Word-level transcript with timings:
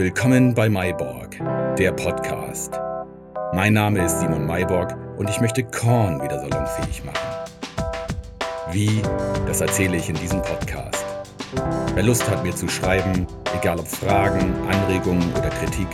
Willkommen 0.00 0.54
bei 0.54 0.70
Mayborg, 0.70 1.36
der 1.76 1.92
Podcast. 1.92 2.72
Mein 3.52 3.74
Name 3.74 4.02
ist 4.02 4.18
Simon 4.18 4.46
Mayborg 4.46 4.96
und 5.18 5.28
ich 5.28 5.42
möchte 5.42 5.62
Korn 5.62 6.22
wieder 6.22 6.40
salonfähig 6.40 7.04
machen. 7.04 7.18
Wie, 8.72 9.02
das 9.46 9.60
erzähle 9.60 9.98
ich 9.98 10.08
in 10.08 10.14
diesem 10.14 10.40
Podcast. 10.40 11.04
Wer 11.92 12.02
Lust 12.02 12.26
hat, 12.30 12.42
mir 12.42 12.56
zu 12.56 12.66
schreiben, 12.66 13.26
egal 13.54 13.78
ob 13.78 13.86
Fragen, 13.86 14.54
Anregungen 14.70 15.30
oder 15.34 15.50
Kritik, 15.50 15.88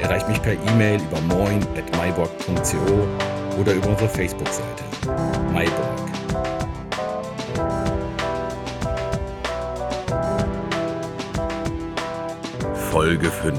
erreicht 0.00 0.28
mich 0.28 0.40
per 0.40 0.52
E-Mail 0.52 1.00
über 1.02 1.20
moin.myborg.co 1.22 3.60
oder 3.60 3.72
über 3.72 3.88
unsere 3.88 4.08
Facebook-Seite. 4.08 4.84
Mayborg. 5.52 5.91
Folge 12.92 13.30
5. 13.30 13.56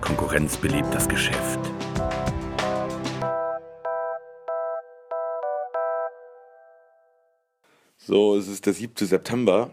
Konkurrenz 0.00 0.56
belebt 0.56 0.94
das 0.94 1.06
Geschäft. 1.06 1.60
So, 7.98 8.36
es 8.36 8.48
ist 8.48 8.64
der 8.64 8.72
7. 8.72 9.06
September. 9.06 9.70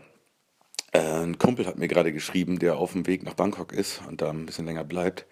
Äh, 0.91 0.99
ein 0.99 1.37
Kumpel 1.37 1.67
hat 1.67 1.77
mir 1.77 1.87
gerade 1.87 2.11
geschrieben, 2.11 2.59
der 2.59 2.75
auf 2.75 2.91
dem 2.91 3.07
Weg 3.07 3.23
nach 3.23 3.35
Bangkok 3.35 3.71
ist 3.71 4.01
und 4.09 4.21
da 4.21 4.29
ein 4.29 4.45
bisschen 4.45 4.65
länger 4.65 4.83
bleibt. 4.83 5.25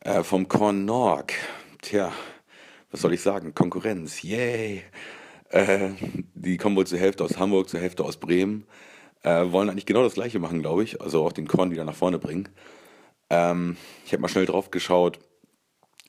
Äh, 0.00 0.24
vom 0.24 0.48
Korn 0.48 0.84
Norg. 0.84 1.34
Tja, 1.82 2.10
was 2.90 3.02
soll 3.02 3.14
ich 3.14 3.20
sagen? 3.20 3.54
Konkurrenz. 3.54 4.22
Yay! 4.22 4.82
Äh, 5.50 5.90
die 6.34 6.56
kommen 6.56 6.74
wohl 6.74 6.88
zur 6.88 6.98
Hälfte 6.98 7.22
aus 7.22 7.38
Hamburg, 7.38 7.68
zur 7.68 7.78
Hälfte 7.78 8.02
aus 8.02 8.16
Bremen. 8.16 8.66
Äh, 9.22 9.52
wollen 9.52 9.70
eigentlich 9.70 9.86
genau 9.86 10.02
das 10.02 10.14
gleiche 10.14 10.38
machen, 10.38 10.60
glaube 10.60 10.82
ich. 10.82 11.00
Also 11.00 11.24
auch 11.24 11.32
den 11.32 11.46
Korn 11.46 11.70
wieder 11.70 11.84
nach 11.84 11.94
vorne 11.94 12.18
bringen. 12.18 12.48
Ähm, 13.30 13.76
ich 14.04 14.12
habe 14.12 14.22
mal 14.22 14.28
schnell 14.28 14.46
drauf 14.46 14.70
geschaut. 14.70 15.18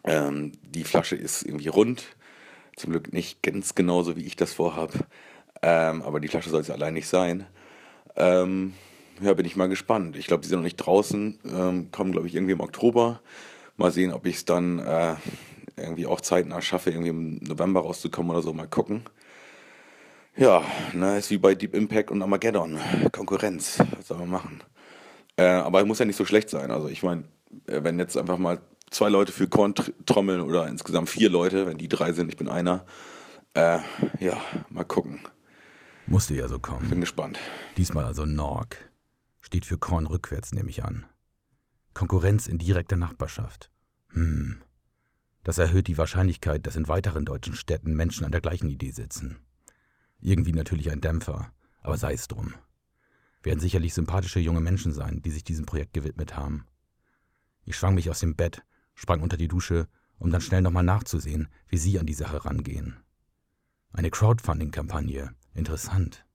Ähm, 0.03 0.51
die 0.63 0.83
Flasche 0.83 1.15
ist 1.15 1.43
irgendwie 1.43 1.67
rund. 1.67 2.03
Zum 2.75 2.91
Glück 2.91 3.13
nicht 3.13 3.43
ganz 3.43 3.75
genauso, 3.75 4.15
wie 4.15 4.25
ich 4.25 4.35
das 4.35 4.53
vorhabe. 4.53 4.99
Ähm, 5.61 6.01
aber 6.01 6.19
die 6.19 6.27
Flasche 6.27 6.49
soll 6.49 6.61
es 6.61 6.69
allein 6.69 6.95
nicht 6.95 7.07
sein. 7.07 7.45
Ähm, 8.15 8.73
ja, 9.21 9.33
bin 9.33 9.45
ich 9.45 9.55
mal 9.55 9.69
gespannt. 9.69 10.17
Ich 10.17 10.27
glaube, 10.27 10.41
die 10.41 10.49
sind 10.49 10.57
noch 10.57 10.63
nicht 10.63 10.77
draußen. 10.77 11.39
Ähm, 11.45 11.91
kommen, 11.91 12.11
glaube 12.11 12.27
ich, 12.27 12.35
irgendwie 12.35 12.53
im 12.53 12.59
Oktober. 12.59 13.21
Mal 13.77 13.91
sehen, 13.91 14.11
ob 14.11 14.25
ich 14.25 14.37
es 14.37 14.45
dann 14.45 14.79
äh, 14.79 15.15
irgendwie 15.77 16.05
auch 16.05 16.19
zeitnah 16.19 16.61
schaffe, 16.61 16.89
irgendwie 16.89 17.09
im 17.09 17.37
November 17.43 17.81
rauszukommen 17.81 18.31
oder 18.31 18.41
so. 18.41 18.53
Mal 18.53 18.67
gucken. 18.67 19.03
Ja, 20.35 20.63
ne, 20.93 21.19
ist 21.19 21.29
wie 21.29 21.37
bei 21.37 21.53
Deep 21.53 21.75
Impact 21.75 22.09
und 22.09 22.21
Armageddon. 22.21 22.79
Konkurrenz. 23.11 23.77
Was 23.95 24.07
soll 24.07 24.17
man 24.17 24.29
machen? 24.29 24.63
Äh, 25.37 25.45
aber 25.45 25.85
muss 25.85 25.99
ja 25.99 26.05
nicht 26.05 26.15
so 26.15 26.25
schlecht 26.25 26.49
sein. 26.49 26.71
Also 26.71 26.87
ich 26.87 27.03
meine, 27.03 27.23
äh, 27.67 27.83
wenn 27.83 27.99
jetzt 27.99 28.17
einfach 28.17 28.37
mal 28.37 28.59
zwei 28.89 29.09
Leute 29.09 29.31
für 29.31 29.47
Korn 29.47 29.75
trommeln 30.05 30.41
oder 30.41 30.67
insgesamt 30.67 31.09
vier 31.09 31.29
Leute, 31.29 31.67
wenn 31.67 31.77
die 31.77 31.87
drei 31.87 32.13
sind, 32.13 32.29
ich 32.29 32.37
bin 32.37 32.49
einer. 32.49 32.85
Äh, 33.53 33.79
ja, 34.19 34.41
mal 34.69 34.83
gucken. 34.83 35.19
Musste 36.07 36.33
ja 36.33 36.47
so 36.47 36.59
kommen. 36.59 36.89
Bin 36.89 37.01
gespannt. 37.01 37.39
Diesmal 37.77 38.05
also 38.05 38.25
Norg. 38.25 38.77
Steht 39.41 39.65
für 39.65 39.77
Korn 39.77 40.07
rückwärts, 40.07 40.51
nehme 40.51 40.69
ich 40.69 40.83
an. 40.83 41.05
Konkurrenz 41.93 42.47
in 42.47 42.57
direkter 42.57 42.97
Nachbarschaft. 42.97 43.69
Hm. 44.09 44.61
Das 45.43 45.57
erhöht 45.57 45.87
die 45.87 45.97
Wahrscheinlichkeit, 45.97 46.65
dass 46.65 46.75
in 46.75 46.87
weiteren 46.87 47.25
deutschen 47.25 47.55
Städten 47.55 47.95
Menschen 47.95 48.25
an 48.25 48.31
der 48.31 48.41
gleichen 48.41 48.69
Idee 48.69 48.91
sitzen. 48.91 49.37
Irgendwie 50.23 50.53
natürlich 50.53 50.89
ein 50.89 51.01
Dämpfer, 51.01 51.51
aber 51.81 51.97
sei 51.97 52.13
es 52.13 52.29
drum. 52.29 52.53
Werden 53.41 53.59
sicherlich 53.59 53.93
sympathische 53.93 54.39
junge 54.39 54.61
Menschen 54.61 54.93
sein, 54.93 55.21
die 55.21 55.31
sich 55.31 55.43
diesem 55.43 55.65
Projekt 55.65 55.93
gewidmet 55.93 56.37
haben. 56.37 56.65
Ich 57.65 57.75
schwang 57.75 57.93
mich 57.93 58.09
aus 58.09 58.21
dem 58.21 58.37
Bett, 58.37 58.63
sprang 58.95 59.21
unter 59.21 59.35
die 59.35 59.49
Dusche, 59.49 59.89
um 60.17 60.31
dann 60.31 60.39
schnell 60.39 60.61
nochmal 60.61 60.83
nachzusehen, 60.83 61.49
wie 61.67 61.77
Sie 61.77 61.99
an 61.99 62.05
die 62.05 62.13
Sache 62.13 62.45
rangehen. 62.45 63.03
Eine 63.91 64.11
Crowdfunding-Kampagne. 64.11 65.35
Interessant. 65.53 66.25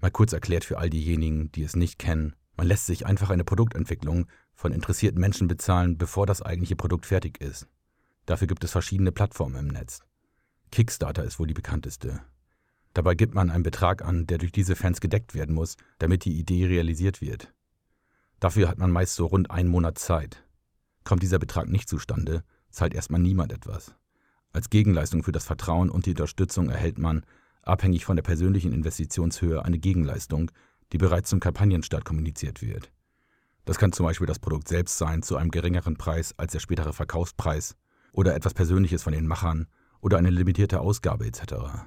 Mal 0.00 0.10
kurz 0.10 0.34
erklärt 0.34 0.64
für 0.64 0.76
all 0.76 0.90
diejenigen, 0.90 1.50
die 1.52 1.62
es 1.62 1.76
nicht 1.76 1.98
kennen, 1.98 2.36
man 2.58 2.66
lässt 2.66 2.86
sich 2.86 3.06
einfach 3.06 3.30
eine 3.30 3.44
Produktentwicklung 3.44 4.26
von 4.52 4.72
interessierten 4.72 5.20
Menschen 5.20 5.48
bezahlen, 5.48 5.96
bevor 5.96 6.26
das 6.26 6.42
eigentliche 6.42 6.76
Produkt 6.76 7.06
fertig 7.06 7.40
ist. 7.40 7.68
Dafür 8.26 8.48
gibt 8.48 8.64
es 8.64 8.72
verschiedene 8.72 9.12
Plattformen 9.12 9.56
im 9.56 9.68
Netz. 9.68 10.00
Kickstarter 10.70 11.24
ist 11.24 11.38
wohl 11.38 11.46
die 11.46 11.54
bekannteste. 11.54 12.20
Dabei 12.98 13.14
gibt 13.14 13.32
man 13.32 13.48
einen 13.48 13.62
Betrag 13.62 14.04
an, 14.04 14.26
der 14.26 14.38
durch 14.38 14.50
diese 14.50 14.74
Fans 14.74 15.00
gedeckt 15.00 15.32
werden 15.32 15.54
muss, 15.54 15.76
damit 16.00 16.24
die 16.24 16.36
Idee 16.36 16.66
realisiert 16.66 17.20
wird. 17.20 17.54
Dafür 18.40 18.68
hat 18.68 18.78
man 18.78 18.90
meist 18.90 19.14
so 19.14 19.26
rund 19.26 19.52
einen 19.52 19.68
Monat 19.68 19.98
Zeit. 19.98 20.44
Kommt 21.04 21.22
dieser 21.22 21.38
Betrag 21.38 21.68
nicht 21.68 21.88
zustande, 21.88 22.42
zahlt 22.70 22.94
erstmal 22.94 23.20
niemand 23.20 23.52
etwas. 23.52 23.94
Als 24.52 24.68
Gegenleistung 24.68 25.22
für 25.22 25.30
das 25.30 25.44
Vertrauen 25.44 25.90
und 25.90 26.06
die 26.06 26.10
Unterstützung 26.10 26.70
erhält 26.70 26.98
man, 26.98 27.24
abhängig 27.62 28.04
von 28.04 28.16
der 28.16 28.24
persönlichen 28.24 28.72
Investitionshöhe, 28.72 29.64
eine 29.64 29.78
Gegenleistung, 29.78 30.50
die 30.92 30.98
bereits 30.98 31.30
zum 31.30 31.38
Kampagnenstart 31.38 32.04
kommuniziert 32.04 32.62
wird. 32.62 32.90
Das 33.64 33.78
kann 33.78 33.92
zum 33.92 34.06
Beispiel 34.06 34.26
das 34.26 34.40
Produkt 34.40 34.66
selbst 34.66 34.98
sein 34.98 35.22
zu 35.22 35.36
einem 35.36 35.52
geringeren 35.52 35.96
Preis 35.98 36.34
als 36.36 36.50
der 36.50 36.58
spätere 36.58 36.92
Verkaufspreis 36.92 37.76
oder 38.10 38.34
etwas 38.34 38.54
Persönliches 38.54 39.04
von 39.04 39.12
den 39.12 39.28
Machern 39.28 39.68
oder 40.00 40.18
eine 40.18 40.30
limitierte 40.30 40.80
Ausgabe 40.80 41.26
etc. 41.26 41.86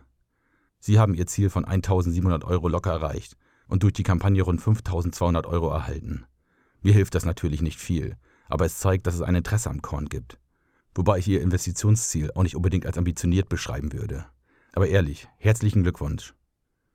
Sie 0.81 1.00
haben 1.00 1.14
Ihr 1.14 1.28
Ziel 1.28 1.50
von 1.52 1.64
1700 1.64 2.44
Euro 2.44 2.68
locker 2.68 2.92
erreicht 2.92 3.38
und 3.68 3.84
durch 3.84 3.94
die 3.94 4.03
Kampagne 4.03 4.42
rund 4.42 4.62
5200 4.62 5.46
Euro 5.46 5.69
erhalten. 5.69 6.25
Mir 6.81 6.94
hilft 6.94 7.14
das 7.14 7.24
natürlich 7.24 7.62
nicht 7.62 7.80
viel, 7.80 8.18
aber 8.50 8.66
es 8.66 8.80
zeigt, 8.80 9.06
dass 9.06 9.14
es 9.14 9.22
ein 9.22 9.36
Interesse 9.36 9.69
am 9.69 9.84
Korn 9.84 10.09
gibt. 10.09 10.40
Wobei 10.96 11.19
ich 11.19 11.28
Ihr 11.28 11.42
Investitionsziel 11.42 12.31
auch 12.34 12.42
nicht 12.42 12.56
unbedingt 12.56 12.88
als 12.88 12.97
ambitioniert 12.97 13.47
beschreiben 13.47 13.94
würde. 13.94 14.25
Aber 14.74 14.88
ehrlich, 14.88 15.28
herzlichen 15.38 15.84
Glückwunsch. 15.84 16.34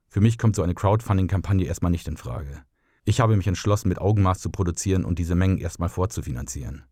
Für 0.09 0.21
mich 0.21 0.37
kommt 0.37 0.57
so 0.57 0.63
eine 0.63 0.75
Crowdfunding-Kampagne 0.75 1.67
erstmal 1.67 1.93
nicht 1.93 2.09
in 2.09 2.17
Frage. 2.17 2.65
Ich 3.05 3.21
habe 3.21 3.37
mich 3.37 3.47
entschlossen, 3.47 3.89
mit 3.89 4.01
Augenmaß 4.01 4.41
zu 4.41 4.51
produzieren 4.51 5.05
und 5.05 5.21
diese 5.21 5.37
Mengen 5.37 5.59
erstmal 5.59 5.89
vorzufinanzieren. 5.89 6.85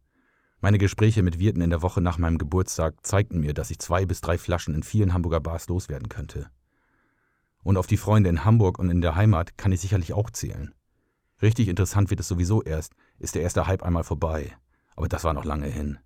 Meine 0.61 0.79
Gespräche 0.79 1.25
mit 1.25 1.41
Wirten 1.41 1.61
in 1.61 1.71
der 1.71 1.83
Woche 1.83 2.01
nach 2.01 2.19
meinem 2.19 2.39
Geburtstag 2.39 3.05
zeigten 3.05 3.41
mir, 3.41 3.53
dass 3.53 3.73
ich 3.73 3.81
zwei 3.81 4.07
bis 4.07 4.21
drei 4.21 4.39
Flaschen 4.39 4.75
in 4.75 4.85
vielen 4.85 5.13
Hamburger 5.13 5.41
Bars 5.41 5.69
loswerden 5.69 6.09
könnte. 6.09 6.51
Und 7.65 7.77
auf 7.77 7.89
die 7.89 7.97
Freunde 7.97 8.31
in 8.31 8.45
Hamburg 8.45 8.79
und 8.79 8.91
in 8.91 9.01
der 9.01 9.17
Heimat 9.17 9.59
kann 9.59 9.73
ich 9.73 9.81
sicherlich 9.81 10.13
auch 10.13 10.31
zählen. 10.31 10.73
Richtig 11.43 11.69
interessant 11.69 12.11
wird 12.11 12.21
es 12.21 12.29
sowieso 12.29 12.63
erst, 12.63 12.95
ist 13.19 13.35
der 13.35 13.43
erste 13.43 13.67
Hype 13.67 13.83
einmal 13.83 14.05
vorbei. 14.05 14.57
Aber 14.95 15.09
das 15.09 15.25
war 15.25 15.33
noch 15.33 15.45
lange 15.45 15.67
hin. 15.67 15.99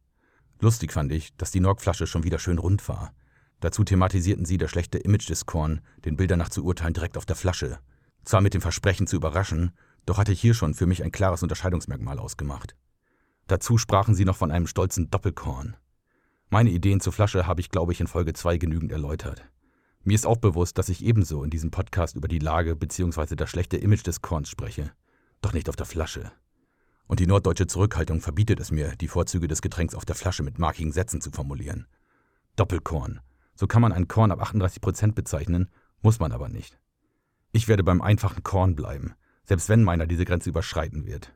Lustig 0.61 0.93
fand 0.93 1.13
ich, 1.13 1.37
dass 1.37 1.51
die 1.51 1.61
Norgflasche 1.61 2.07
schon 2.07 2.25
wieder 2.25 2.39
schön 2.39 2.59
rund 2.59 2.89
war. 2.89 3.13
Dazu 3.61 3.85
thematisierten 3.85 4.45
sie 4.45 4.57
das 4.57 4.71
schlechte 4.71 4.99
Image 4.99 5.29
des 5.29 5.47
Korn, 5.47 5.81
den 6.05 6.17
Bildern 6.17 6.39
nach 6.39 6.49
zu 6.49 6.65
urteilen, 6.65 6.95
direkt 6.95 7.17
auf 7.17 7.27
der 7.27 7.37
Flasche. 7.37 7.79
Zwar 8.25 8.41
mit 8.41 8.55
dem 8.55 8.61
Versprechen 8.61 9.07
zu 9.07 9.17
überraschen, 9.17 9.73
doch 10.07 10.19
hatte 10.19 10.33
ich 10.33 10.41
hier 10.41 10.55
schon 10.55 10.75
für 10.75 10.87
mich 10.87 11.03
ein 11.03 11.13
klares 11.13 11.43
Unterscheidungsmerkmal 11.43 12.19
ausgemacht. 12.19 12.77
Dazu 13.47 13.79
sprachen 13.79 14.15
sie 14.15 14.25
noch 14.25 14.37
von 14.37 14.51
einem 14.51 14.67
stolzen 14.67 15.11
Doppelkorn. 15.11 15.77
Meine 16.51 16.71
Ideen 16.71 17.01
zur 17.01 17.13
Flasche 17.13 17.47
habe 17.47 17.61
ich, 17.61 17.71
glaube 17.71 17.93
ich, 17.93 18.01
in 18.01 18.07
Folge 18.07 18.33
2 18.33 18.59
genügend 18.59 18.93
erläutert. 18.93 19.45
Mir 20.05 20.15
ist 20.15 20.27
auch 20.27 20.39
bewusst, 20.39 20.79
dass 20.79 20.89
ich 20.89 21.05
ebenso 21.05 21.43
in 21.43 21.51
diesem 21.51 21.71
Podcast 21.71 22.17
über 22.17 22.29
die 22.29 22.39
Lage 22.39 22.77
bzw. 22.77 23.37
das 23.37 23.51
schlechte 23.51 23.77
Image 23.77 24.07
des 24.07 24.23
Korns 24.23 24.49
spreche. 24.49 24.93
Doch 25.41 25.53
nicht 25.53 25.69
auf 25.69 25.77
der 25.77 25.87
Flasche. 25.87 26.33
Und 27.07 27.21
die 27.21 27.27
norddeutsche 27.27 27.67
Zurückhaltung 27.67 28.21
verbietet 28.21 28.61
es 28.61 28.71
mir, 28.71 28.95
die 28.97 29.09
Vorzüge 29.09 29.49
des 29.49 29.63
Getränks 29.63 29.95
auf 29.95 30.05
der 30.05 30.15
Flasche 30.15 30.43
mit 30.43 30.59
markigen 30.59 30.93
Sätzen 30.93 31.21
zu 31.21 31.31
formulieren. 31.31 31.87
Doppelkorn. 32.57 33.21
So 33.55 33.67
kann 33.67 33.83
man 33.83 33.93
ein 33.93 34.09
Korn 34.09 34.31
ab 34.31 34.43
38% 34.43 35.13
bezeichnen, 35.13 35.71
muss 36.03 36.21
man 36.21 36.33
aber 36.33 36.49
nicht. 36.49 36.79
Ich 37.51 37.67
werde 37.67 37.83
beim 37.83 38.03
einfachen 38.03 38.43
Korn 38.43 38.77
bleiben, 38.77 39.15
selbst 39.45 39.69
wenn 39.69 39.83
meiner 39.83 40.07
diese 40.07 40.25
Grenze 40.25 40.51
überschreiten 40.51 41.07
wird. 41.07 41.33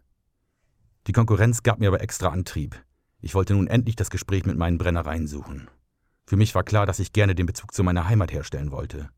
Die 1.06 1.12
Konkurrenz 1.12 1.62
gab 1.62 1.80
mir 1.80 1.88
aber 1.88 2.00
extra 2.00 2.28
Antrieb. 2.28 2.76
Ich 3.20 3.34
wollte 3.34 3.54
nun 3.54 3.66
endlich 3.66 3.96
das 3.96 4.10
Gespräch 4.10 4.44
mit 4.44 4.56
meinen 4.56 4.78
Brennereien 4.78 5.26
suchen. 5.26 5.68
Für 6.24 6.36
mich 6.36 6.54
war 6.54 6.62
klar, 6.62 6.86
dass 6.86 6.98
ich 6.98 7.12
gerne 7.12 7.34
den 7.34 7.46
Bezug 7.46 7.74
zu 7.74 7.82
meiner 7.82 8.08
Heimat 8.08 8.32
herstellen 8.32 8.70
wollte. 8.70 9.10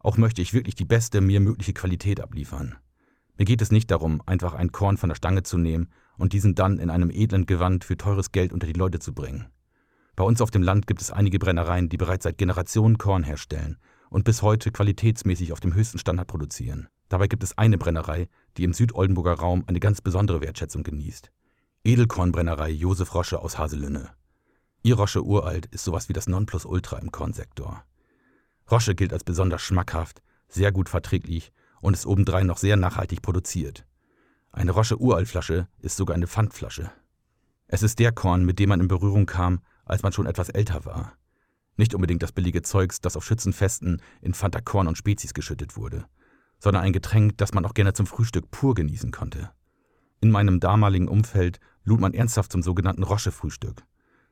Auch 0.00 0.16
möchte 0.16 0.42
ich 0.42 0.54
wirklich 0.54 0.74
die 0.74 0.84
beste 0.84 1.20
mir 1.20 1.40
mögliche 1.40 1.72
Qualität 1.72 2.20
abliefern. 2.20 2.76
Mir 3.36 3.44
geht 3.44 3.62
es 3.62 3.70
nicht 3.70 3.90
darum, 3.90 4.22
einfach 4.26 4.54
ein 4.54 4.72
Korn 4.72 4.96
von 4.96 5.08
der 5.08 5.16
Stange 5.16 5.42
zu 5.42 5.58
nehmen 5.58 5.88
und 6.16 6.32
diesen 6.32 6.54
dann 6.54 6.78
in 6.78 6.90
einem 6.90 7.10
edlen 7.10 7.46
Gewand 7.46 7.84
für 7.84 7.96
teures 7.96 8.32
Geld 8.32 8.52
unter 8.52 8.66
die 8.66 8.72
Leute 8.72 8.98
zu 8.98 9.14
bringen. 9.14 9.46
Bei 10.16 10.24
uns 10.24 10.40
auf 10.40 10.50
dem 10.50 10.62
Land 10.62 10.88
gibt 10.88 11.00
es 11.00 11.12
einige 11.12 11.38
Brennereien, 11.38 11.88
die 11.88 11.96
bereits 11.96 12.24
seit 12.24 12.38
Generationen 12.38 12.98
Korn 12.98 13.22
herstellen 13.22 13.78
und 14.10 14.24
bis 14.24 14.42
heute 14.42 14.72
qualitätsmäßig 14.72 15.52
auf 15.52 15.60
dem 15.60 15.74
höchsten 15.74 15.98
Standard 15.98 16.26
produzieren. 16.26 16.88
Dabei 17.08 17.28
gibt 17.28 17.44
es 17.44 17.56
eine 17.56 17.78
Brennerei, 17.78 18.28
die 18.56 18.64
im 18.64 18.72
Südoldenburger 18.72 19.34
Raum 19.34 19.64
eine 19.68 19.80
ganz 19.80 20.00
besondere 20.00 20.40
Wertschätzung 20.40 20.82
genießt. 20.82 21.30
Edelkornbrennerei 21.84 22.70
Josef 22.70 23.14
Rosche 23.14 23.38
aus 23.38 23.58
Haselünne. 23.58 24.10
Ihr 24.88 24.96
Rosche 24.96 25.22
Uralt 25.22 25.66
ist 25.66 25.84
sowas 25.84 26.08
wie 26.08 26.14
das 26.14 26.28
Nonplusultra 26.28 26.96
im 26.96 27.12
Kornsektor. 27.12 27.84
Rosche 28.70 28.94
gilt 28.94 29.12
als 29.12 29.22
besonders 29.22 29.60
schmackhaft, 29.60 30.22
sehr 30.48 30.72
gut 30.72 30.88
verträglich 30.88 31.52
und 31.82 31.92
ist 31.92 32.06
obendrein 32.06 32.46
noch 32.46 32.56
sehr 32.56 32.78
nachhaltig 32.78 33.20
produziert. 33.20 33.84
Eine 34.50 34.70
Rosche 34.70 34.98
Uraltflasche 34.98 35.68
ist 35.78 35.98
sogar 35.98 36.16
eine 36.16 36.26
Pfandflasche. 36.26 36.90
Es 37.66 37.82
ist 37.82 37.98
der 37.98 38.12
Korn, 38.12 38.46
mit 38.46 38.58
dem 38.58 38.70
man 38.70 38.80
in 38.80 38.88
Berührung 38.88 39.26
kam, 39.26 39.60
als 39.84 40.02
man 40.02 40.14
schon 40.14 40.24
etwas 40.24 40.48
älter 40.48 40.86
war. 40.86 41.12
Nicht 41.76 41.94
unbedingt 41.94 42.22
das 42.22 42.32
billige 42.32 42.62
Zeugs, 42.62 43.02
das 43.02 43.14
auf 43.14 43.26
Schützenfesten 43.26 44.00
in 44.22 44.32
Fanta 44.32 44.62
Korn 44.62 44.88
und 44.88 44.96
Spezies 44.96 45.34
geschüttet 45.34 45.76
wurde, 45.76 46.06
sondern 46.60 46.82
ein 46.82 46.94
Getränk, 46.94 47.36
das 47.36 47.52
man 47.52 47.66
auch 47.66 47.74
gerne 47.74 47.92
zum 47.92 48.06
Frühstück 48.06 48.50
pur 48.50 48.74
genießen 48.74 49.10
konnte. 49.10 49.50
In 50.22 50.30
meinem 50.30 50.60
damaligen 50.60 51.08
Umfeld 51.08 51.60
lud 51.84 52.00
man 52.00 52.14
ernsthaft 52.14 52.52
zum 52.52 52.62
sogenannten 52.62 53.02
Rosche-Frühstück. 53.02 53.84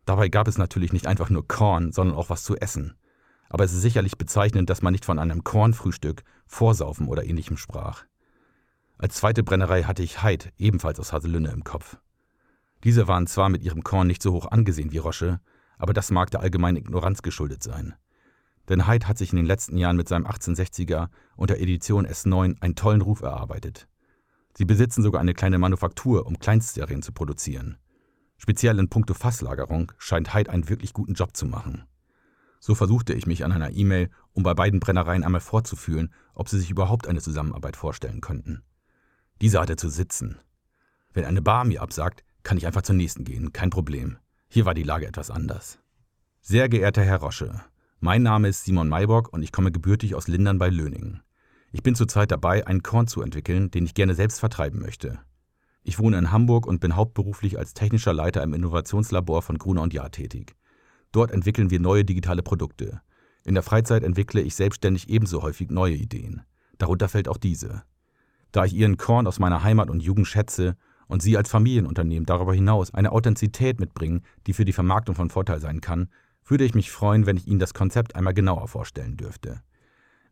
Dabei 0.07 0.29
gab 0.29 0.49
es 0.49 0.57
natürlich 0.57 0.93
nicht 0.93 1.09
einfach 1.09 1.31
nur 1.31 1.47
Korn, 1.47 1.93
sondern 1.93 2.17
auch 2.17 2.31
was 2.31 2.45
zu 2.45 2.57
essen. 2.57 2.97
Aber 3.49 3.65
es 3.65 3.73
ist 3.73 3.83
sicherlich 3.83 4.17
bezeichnend, 4.17 4.71
dass 4.71 4.81
man 4.81 4.93
nicht 4.93 5.05
von 5.05 5.19
einem 5.19 5.45
Kornfrühstück, 5.45 6.23
Vorsaufen 6.47 7.09
oder 7.09 7.25
ähnlichem 7.25 7.57
sprach. 7.57 8.05
Als 8.99 9.17
zweite 9.17 9.43
Brennerei 9.43 9.83
hatte 9.83 10.03
ich 10.03 10.23
Heid, 10.23 10.53
ebenfalls 10.57 10.99
aus 11.01 11.13
Haselünne, 11.13 11.51
im 11.51 11.65
Kopf. 11.65 11.99
Diese 12.85 13.09
waren 13.09 13.27
zwar 13.27 13.49
mit 13.49 13.63
ihrem 13.63 13.83
Korn 13.83 14.07
nicht 14.07 14.23
so 14.23 14.33
hoch 14.33 14.47
angesehen 14.47 14.93
wie 14.93 14.99
Rosche, 14.99 15.41
aber 15.77 15.93
das 15.93 16.11
mag 16.11 16.31
der 16.31 16.41
allgemeinen 16.41 16.77
Ignoranz 16.77 17.23
geschuldet 17.23 17.63
sein. 17.63 17.95
Denn 18.69 18.87
Heid 18.87 19.09
hat 19.09 19.19
sich 19.19 19.33
in 19.33 19.37
den 19.37 19.47
letzten 19.47 19.77
Jahren 19.77 19.97
mit 19.97 20.09
seinem 20.09 20.27
1860er 20.27 21.09
unter 21.37 21.59
Edition 21.59 22.07
S9 22.07 22.61
einen 22.61 22.75
tollen 22.75 23.01
Ruf 23.01 23.23
erarbeitet. 23.23 23.89
Sie 24.57 24.65
besitzen 24.65 25.03
sogar 25.03 25.21
eine 25.21 25.35
kleine 25.35 25.59
Manufaktur, 25.59 26.27
um 26.27 26.39
Kleinstserien 26.39 27.03
zu 27.03 27.13
produzieren. 27.13 27.77
Speziell 28.39 28.79
in 28.79 28.89
puncto 28.89 29.15
Fasslagerung 29.15 29.93
scheint 29.99 30.35
Heid 30.35 30.49
einen 30.49 30.69
wirklich 30.69 30.93
guten 30.93 31.15
Job 31.15 31.37
zu 31.37 31.47
machen. 31.47 31.85
So 32.61 32.75
versuchte 32.75 33.13
ich 33.15 33.27
mich 33.27 33.45
an 33.45 33.53
einer 33.53 33.71
E-Mail, 33.71 34.11
um 34.33 34.43
bei 34.43 34.55
beiden 34.55 34.81
Brennereien 34.81 35.25
einmal 35.25 35.41
vorzufühlen, 35.41 36.13
ob 36.35 36.49
sie 36.49 36.59
sich 36.59 36.71
überhaupt 36.71 37.07
eine 37.07 37.21
Zusammenarbeit 37.21 37.77
vorstellen 37.77 38.21
könnten. 38.21 38.63
Diese 39.41 39.61
hatte 39.61 39.77
zu 39.77 39.89
sitzen. 39.89 40.39
Wenn 41.13 41.25
eine 41.25 41.43
Bar 41.43 41.65
mir 41.65 41.83
absagt, 41.83 42.25
kann 42.43 42.59
ich 42.59 42.67
einfach 42.67 42.83
zur 42.83 42.95
nächsten 42.95 43.25
gehen, 43.25 43.53
kein 43.53 43.71
Problem. 43.71 44.19
Hier 44.49 44.65
war 44.65 44.75
die 44.75 44.83
Lage 44.83 45.07
etwas 45.07 45.31
anders. 45.31 45.79
Sehr 46.41 46.69
geehrter 46.69 47.03
Herr 47.03 47.19
Rosche, 47.19 47.63
mein 48.01 48.23
Name 48.23 48.49
ist 48.49 48.65
Simon 48.65 48.89
Maybock 48.89 49.33
und 49.33 49.43
ich 49.43 49.53
komme 49.53 49.73
gebürtig 49.73 50.15
aus 50.15 50.29
Lindern 50.29 50.59
bei 50.59 50.69
Löningen. 50.69 51.23
Ich 51.73 51.83
bin 51.83 51.95
zurzeit 51.95 52.31
dabei, 52.31 52.67
einen 52.67 52.83
Korn 52.83 53.07
zu 53.07 53.23
entwickeln, 53.23 53.71
den 53.71 53.85
ich 53.85 53.95
gerne 53.95 54.15
selbst 54.15 54.41
vertreiben 54.41 54.81
möchte. 54.81 55.19
Ich 55.89 56.01
wohne 56.01 56.19
in 56.19 56.33
Hamburg 56.33 56.67
und 56.67 56.81
bin 56.81 56.97
hauptberuflich 56.97 57.61
als 57.61 57.73
technischer 57.73 58.13
Leiter 58.13 58.43
im 58.43 58.55
Innovationslabor 58.55 59.41
von 59.41 59.57
Gruner 59.57 59.83
und 59.83 59.95
Jahr 59.95 60.11
tätig. 60.11 60.57
Dort 61.13 61.31
entwickeln 61.31 61.71
wir 61.71 61.79
neue 61.79 62.05
digitale 62.05 62.43
Produkte. 62.43 63.03
In 63.45 63.55
der 63.55 63.63
Freizeit 63.63 64.03
entwickle 64.03 64.41
ich 64.41 64.57
selbstständig 64.57 65.09
ebenso 65.09 65.43
häufig 65.43 65.71
neue 65.71 65.95
Ideen. 65.95 66.43
Darunter 66.79 67.09
fällt 67.09 67.29
auch 67.29 67.37
diese. 67.37 67.85
Da 68.51 68.65
ich 68.65 68.75
Ihren 68.75 68.97
Korn 68.97 69.29
aus 69.29 69.39
meiner 69.39 69.63
Heimat 69.63 69.89
und 69.89 70.03
Jugend 70.03 70.27
schätze 70.27 70.77
und 71.07 71.23
Sie 71.23 71.37
als 71.37 71.51
Familienunternehmen 71.51 72.27
darüber 72.27 72.53
hinaus 72.53 72.93
eine 72.93 73.13
Authentizität 73.13 73.79
mitbringen, 73.79 74.23
die 74.49 74.55
für 74.55 74.65
die 74.65 74.73
Vermarktung 74.73 75.15
von 75.15 75.31
Vorteil 75.31 75.61
sein 75.61 75.81
kann, 75.81 76.09
würde 76.45 76.65
ich 76.65 76.75
mich 76.75 76.91
freuen, 76.91 77.27
wenn 77.27 77.37
ich 77.37 77.47
Ihnen 77.47 77.61
das 77.61 77.75
Konzept 77.75 78.17
einmal 78.17 78.35
genauer 78.35 78.67
vorstellen 78.67 79.17
dürfte. 79.17 79.63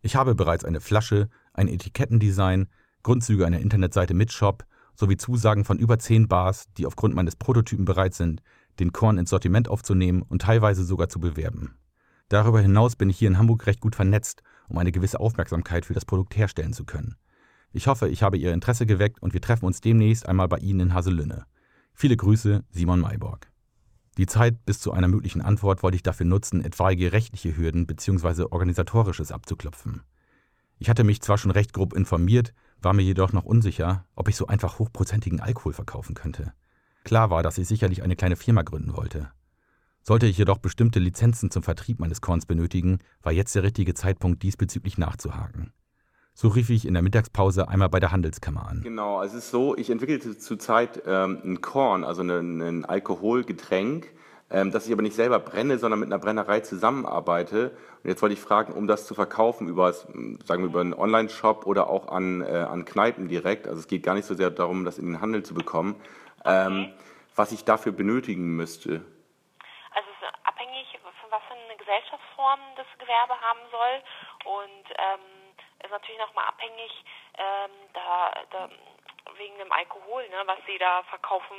Ich 0.03 0.17
habe 0.17 0.35
bereits 0.35 0.65
eine 0.65 0.81
Flasche, 0.81 1.29
ein 1.53 1.69
Etikettendesign, 1.69 2.67
Grundzüge 3.05 3.47
einer 3.47 3.61
Internetseite 3.61 4.15
mit 4.15 4.33
Shop 4.33 4.65
sowie 4.95 5.17
Zusagen 5.17 5.65
von 5.65 5.79
über 5.79 5.99
zehn 5.99 6.29
Bars, 6.29 6.67
die 6.77 6.87
aufgrund 6.87 7.15
meines 7.15 7.37
Prototypen 7.37 7.85
bereit 7.85 8.15
sind, 8.15 8.43
den 8.81 8.93
Korn 8.93 9.19
ins 9.19 9.31
Sortiment 9.31 9.69
aufzunehmen 9.69 10.23
und 10.23 10.43
teilweise 10.43 10.85
sogar 10.85 11.09
zu 11.09 11.21
bewerben. 11.21 11.77
Darüber 12.29 12.61
hinaus 12.61 12.97
bin 12.97 13.11
ich 13.11 13.19
hier 13.19 13.29
in 13.29 13.39
Hamburg 13.39 13.67
recht 13.67 13.81
gut 13.81 13.95
vernetzt, 13.95 14.43
um 14.69 14.79
eine 14.79 14.93
gewisse 14.93 15.21
Aufmerksamkeit 15.21 15.85
für 15.85 15.95
das 15.95 16.05
Produkt 16.05 16.37
herstellen 16.37 16.73
zu 16.73 16.85
können. 16.85 17.17
Ich 17.73 17.87
hoffe, 17.87 18.09
ich 18.09 18.23
habe 18.23 18.37
Ihr 18.39 18.53
Interesse 18.53 18.87
geweckt 18.87 19.21
und 19.21 19.35
wir 19.35 19.41
treffen 19.41 19.67
uns 19.67 19.81
demnächst 19.81 20.27
einmal 20.27 20.49
bei 20.49 20.59
Ihnen 20.59 20.81
in 20.81 20.95
Haselünne. 20.95 21.45
Viele 21.93 22.17
Grüße, 22.17 22.65
Simon 22.71 23.01
Mayborg. 23.01 23.51
Die 24.17 24.27
Zeit 24.27 24.65
bis 24.65 24.79
zu 24.79 24.93
einer 24.93 25.09
möglichen 25.09 25.43
Antwort 25.43 25.83
wollte 25.83 25.97
ich 25.97 26.05
dafür 26.05 26.27
nutzen, 26.27 26.65
etwaige 26.65 27.13
rechtliche 27.13 27.57
Hürden 27.57 27.87
bzw. 27.87 28.45
organisatorisches 28.51 29.33
abzuklopfen. 29.33 30.03
Ich 30.79 30.89
hatte 30.89 31.03
mich 31.03 31.21
zwar 31.21 31.37
schon 31.37 31.51
recht 31.51 31.73
grob 31.73 31.95
informiert, 31.95 32.55
war 32.85 32.93
mir 32.93 33.03
jedoch 33.03 33.33
noch 33.33 33.45
unsicher, 33.45 34.07
ob 34.15 34.29
ich 34.29 34.37
so 34.37 34.47
einfach 34.47 34.79
hochprozentigen 34.79 35.41
Alkohol 35.41 35.73
verkaufen 35.73 36.15
könnte. 36.15 36.53
Klar 37.05 37.31
war, 37.31 37.43
dass 37.43 37.59
ich 37.59 37.69
sicherlich 37.69 38.03
eine 38.03 38.17
kleine 38.17 38.37
Firma 38.37 38.63
gründen 38.63 38.97
wollte. 38.97 39.31
Sollte 40.03 40.27
ich 40.27 40.37
jedoch 40.37 40.59
bestimmte 40.59 40.99
Lizenzen 40.99 41.51
zum 41.51 41.63
Vertrieb 41.63 41.99
meines 41.99 42.21
Korns 42.21 42.47
benötigen, 42.47 42.99
war 43.23 43.33
jetzt 43.33 43.55
der 43.55 43.63
richtige 43.63 43.95
Zeitpunkt, 43.95 44.43
diesbezüglich 44.43 44.99
nachzuhaken. 44.99 45.73
So 46.35 46.49
rief 46.49 46.69
ich 46.69 46.85
in 46.87 46.95
der 46.95 47.03
Mittagspause 47.03 47.69
einmal 47.69 47.89
bei 47.89 48.01
der 48.01 48.11
Handelskammer 48.11 48.69
an. 48.69 48.83
Genau, 48.83 49.19
also 49.19 49.39
es 49.39 49.45
ist 49.45 49.51
so, 49.51 49.77
ich 49.77 49.89
entwickelte 49.89 50.37
zurzeit 50.37 51.03
ähm, 51.07 51.39
ein 51.45 51.61
Korn, 51.61 52.05
also 52.05 52.23
ein, 52.23 52.61
ein 52.61 52.85
Alkoholgetränk, 52.85 54.09
ähm, 54.51 54.71
das 54.71 54.87
ich 54.87 54.93
aber 54.93 55.03
nicht 55.03 55.17
selber 55.17 55.39
brenne, 55.39 55.79
sondern 55.79 56.01
mit 56.01 56.09
einer 56.09 56.19
Brennerei 56.19 56.61
zusammenarbeite. 56.61 57.71
Und 58.03 58.11
jetzt 58.11 58.23
wollte 58.23 58.35
ich 58.35 58.41
fragen, 58.41 58.73
um 58.73 58.87
das 58.87 59.07
zu 59.07 59.15
verkaufen 59.15 59.69
über, 59.69 59.93
sagen 59.93 60.63
wir, 60.63 60.67
über 60.67 60.81
einen 60.81 60.95
Online-Shop 60.95 61.67
oder 61.67 61.89
auch 61.89 62.09
an, 62.09 62.43
äh, 62.43 62.67
an 62.69 62.85
Kneipen 62.85 63.29
direkt, 63.29 63.67
also 63.67 63.79
es 63.79 63.89
geht 63.89 64.03
gar 64.03 64.15
nicht 64.15 64.27
so 64.27 64.35
sehr 64.35 64.51
darum, 64.51 64.85
das 64.85 64.99
in 64.99 65.07
den 65.07 65.21
Handel 65.21 65.43
zu 65.43 65.55
bekommen, 65.55 66.01
ähm, 66.45 66.93
was 67.35 67.53
ich 67.53 67.65
dafür 67.65 67.93
benötigen 67.93 68.57
müsste. 68.57 69.05
Also 69.95 70.09
es 70.11 70.29
ist 70.29 70.47
abhängig, 70.47 70.87
von 71.03 71.31
was 71.31 71.43
für 71.49 71.55
eine 71.55 71.77
Gesellschaftsform 71.79 72.61
das 72.77 72.87
Gewerbe 72.99 73.35
haben 73.41 73.61
soll 73.71 74.03
und 74.45 74.85
ähm 74.99 75.45
ist 75.85 75.91
natürlich 75.91 76.21
nochmal 76.21 76.49
abhängig 76.49 76.93
ähm, 77.37 77.71
da, 77.93 78.33
da, 78.51 78.69
wegen 79.37 79.59
dem 79.59 79.71
Alkohol, 79.71 80.29
ne, 80.29 80.43
was 80.47 80.59
sie 80.67 80.79
da 80.79 81.03
verkaufen 81.05 81.57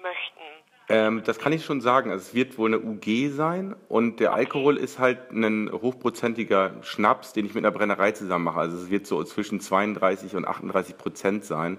möchten. 0.00 0.64
Ähm, 0.88 1.24
das 1.24 1.38
kann 1.38 1.52
ich 1.52 1.64
schon 1.64 1.80
sagen. 1.80 2.10
Also 2.10 2.22
es 2.28 2.34
wird 2.34 2.58
wohl 2.58 2.72
eine 2.72 2.80
UG 2.80 3.30
sein 3.30 3.74
und 3.88 4.20
der. 4.20 4.32
Alkohol 4.32 4.76
ist 4.76 4.98
halt 4.98 5.30
ein 5.32 5.70
hochprozentiger 5.72 6.82
Schnaps, 6.82 7.32
den 7.32 7.46
ich 7.46 7.54
mit 7.54 7.64
einer 7.64 7.76
Brennerei 7.76 8.12
zusammen 8.12 8.44
mache. 8.44 8.60
Also 8.60 8.76
es 8.76 8.90
wird 8.90 9.06
so 9.06 9.22
zwischen 9.24 9.60
32 9.60 10.36
und 10.36 10.46
38 10.46 10.96
Prozent 10.96 11.44
sein. 11.44 11.78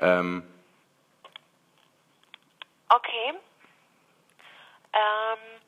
Ähm, 0.00 0.42
okay. 2.88 3.34
Ähm, 4.92 5.58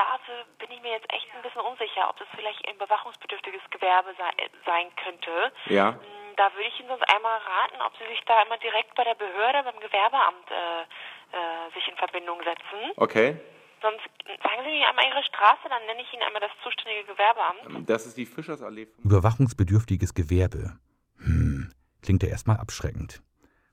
dafür 0.00 0.44
bin 0.58 0.70
ich 0.70 0.80
mir 0.80 0.92
jetzt 0.92 1.12
echt 1.12 1.26
ein 1.34 1.42
bisschen 1.42 1.60
unsicher, 1.60 2.08
ob 2.08 2.16
das 2.18 2.28
vielleicht 2.34 2.66
ein 2.68 2.78
bewachungsbedürftiges 2.78 3.62
Gewerbe 3.70 4.14
sei, 4.16 4.30
sein 4.64 4.86
könnte. 4.96 5.52
Ja. 5.66 5.92
Hm, 5.92 6.36
da 6.36 6.52
würde 6.54 6.68
ich 6.68 6.80
Ihnen 6.80 6.88
sonst 6.88 7.06
einmal 7.14 7.38
raten, 7.38 7.80
ob 7.82 7.92
Sie 7.98 8.06
sich 8.06 8.22
da 8.24 8.42
immer 8.42 8.56
direkt 8.58 8.94
bei 8.94 9.04
der 9.04 9.14
Behörde, 9.14 9.62
beim 9.62 9.80
Gewerbeamt 9.80 10.50
äh, 10.50 10.84
äh, 11.32 11.74
sich 11.74 11.86
in 11.88 11.96
Verbindung 11.96 12.38
setzen. 12.42 12.92
Okay. 12.96 13.36
Sonst 13.82 14.04
sagen 14.42 14.62
Sie 14.64 14.70
mir 14.70 14.88
einmal 14.88 15.06
Ihre 15.06 15.24
Straße, 15.24 15.68
dann 15.68 15.84
nenne 15.86 16.02
ich 16.02 16.12
Ihnen 16.12 16.22
einmal 16.22 16.40
das 16.40 16.50
zuständige 16.62 17.04
Gewerbeamt. 17.04 17.66
Ähm, 17.66 17.86
das 17.86 18.06
ist 18.06 18.16
die 18.16 18.26
Fischersallee. 18.26 18.88
Überwachungsbedürftiges 19.04 20.14
Gewerbe. 20.14 20.78
Hm, 21.18 21.72
klingt 22.02 22.22
ja 22.22 22.28
erstmal 22.28 22.58
abschreckend. 22.58 23.22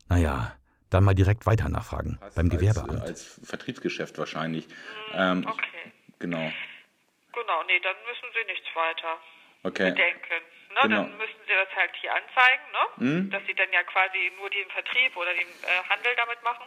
Naja, 0.07 0.55
dann 0.89 1.03
mal 1.03 1.13
direkt 1.13 1.45
weiter 1.45 1.67
nachfragen 1.67 2.17
Was 2.21 2.35
beim 2.35 2.49
als, 2.49 2.55
Gewerbeamt. 2.55 3.01
Als 3.01 3.41
Vertriebsgeschäft 3.43 4.17
wahrscheinlich. 4.17 4.65
Hm, 5.11 5.43
ähm, 5.43 5.47
okay. 5.47 5.91
Genau. 6.19 6.51
Genau, 7.33 7.63
nee, 7.67 7.79
dann 7.83 7.95
müssen 8.07 8.27
Sie 8.33 8.45
nichts 8.47 8.67
weiter 8.73 9.17
okay. 9.63 9.91
bedenken. 9.91 10.41
Ne? 10.73 10.81
Genau. 10.83 11.03
Dann 11.03 11.17
müssen 11.17 11.41
Sie 11.45 11.53
das 11.53 11.75
halt 11.75 11.91
hier 12.01 12.11
anzeigen, 12.15 12.65
ne? 12.71 12.83
Mhm. 12.97 13.29
dass 13.29 13.45
Sie 13.45 13.53
dann 13.53 13.71
ja 13.71 13.83
quasi 13.83 14.31
nur 14.37 14.49
den 14.49 14.69
Vertrieb 14.69 15.15
oder 15.17 15.33
den 15.33 15.47
äh, 15.47 15.83
Handel 15.89 16.15
damit 16.15 16.41
machen. 16.43 16.65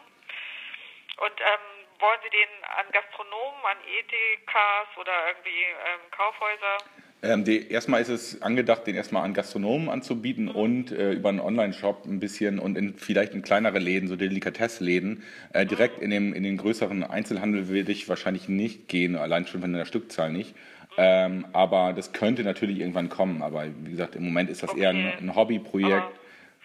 Und 1.20 1.36
ähm, 1.40 1.80
wollen 2.00 2.20
Sie 2.24 2.30
den 2.30 2.48
an 2.64 2.86
Gastronomen, 2.92 3.60
an 3.68 3.76
ETKs 3.84 4.96
oder 4.96 5.12
irgendwie 5.28 5.62
ähm, 5.68 6.00
Kaufhäuser? 6.16 6.76
Ähm, 7.22 7.44
die, 7.44 7.68
erstmal 7.70 8.00
ist 8.00 8.08
es 8.08 8.40
angedacht, 8.40 8.86
den 8.86 8.94
erstmal 8.94 9.24
an 9.24 9.34
Gastronomen 9.34 9.90
anzubieten 9.90 10.46
mhm. 10.46 10.56
und 10.56 10.92
äh, 10.92 11.12
über 11.12 11.28
einen 11.28 11.40
Online-Shop 11.40 12.06
ein 12.06 12.18
bisschen 12.18 12.58
und 12.58 12.78
in, 12.78 12.94
vielleicht 12.96 13.34
in 13.34 13.42
kleinere 13.42 13.78
Läden, 13.78 14.08
so 14.08 14.16
Delikatessläden. 14.16 15.22
Äh, 15.52 15.66
direkt 15.66 15.98
mhm. 15.98 16.04
in, 16.04 16.10
dem, 16.10 16.32
in 16.32 16.42
den 16.42 16.56
größeren 16.56 17.04
Einzelhandel 17.04 17.68
will 17.68 17.88
ich 17.90 18.08
wahrscheinlich 18.08 18.48
nicht 18.48 18.88
gehen, 18.88 19.16
allein 19.16 19.46
schon 19.46 19.60
von 19.60 19.72
der 19.74 19.84
Stückzahl 19.84 20.32
nicht. 20.32 20.56
Mhm. 20.56 20.94
Ähm, 20.96 21.46
aber 21.52 21.92
das 21.92 22.12
könnte 22.14 22.42
natürlich 22.44 22.80
irgendwann 22.80 23.10
kommen. 23.10 23.42
Aber 23.42 23.66
wie 23.66 23.90
gesagt, 23.90 24.16
im 24.16 24.24
Moment 24.24 24.48
ist 24.48 24.62
das 24.62 24.70
okay. 24.70 24.80
eher 24.80 24.90
ein, 24.90 25.12
ein 25.20 25.34
Hobbyprojekt. 25.36 25.92
Aber, 25.92 26.12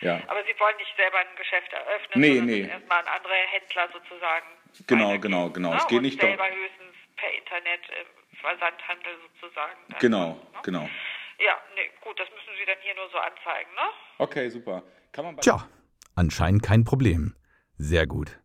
ja. 0.02 0.22
aber 0.28 0.44
Sie 0.44 0.60
wollen 0.60 0.78
nicht 0.78 0.96
selber 0.98 1.18
ein 1.20 1.36
Geschäft 1.38 1.72
eröffnen, 1.72 2.22
nee, 2.22 2.38
sondern 2.38 2.46
nee. 2.46 2.68
erstmal 2.68 3.00
an 3.00 3.08
andere 3.08 3.34
Händler 3.52 3.90
sozusagen. 3.94 4.48
Genau, 4.88 5.18
genau, 5.20 5.50
genau. 5.50 5.72
Ne? 5.72 5.78
Es 5.78 5.88
geht 5.88 5.98
und 5.98 6.04
nicht 6.04 6.20
selber 6.20 6.48
höchstens 6.50 6.96
per 7.16 7.32
Internet 7.32 7.84
äh, 7.90 8.06
Versandhandel 8.42 9.14
sozusagen. 9.40 9.80
Dann, 9.90 10.00
genau, 10.00 10.30
ne? 10.30 10.60
genau. 10.64 10.90
Ja, 11.40 11.56
nee, 11.76 11.90
gut, 12.02 12.20
das 12.20 12.30
müssen 12.32 12.54
Sie 12.60 12.66
dann 12.66 12.78
hier 12.82 12.96
nur 12.96 13.10
so 13.12 13.18
anzeigen, 13.18 13.72
ne? 13.76 13.88
Okay, 14.20 14.50
super. 14.50 14.84
Kann 15.12 15.26
man 15.26 15.38
Tja, 15.38 15.68
anscheinend 16.16 16.64
kein 16.64 16.84
Problem. 16.84 17.36
Sehr 17.78 18.08
gut. 18.08 18.40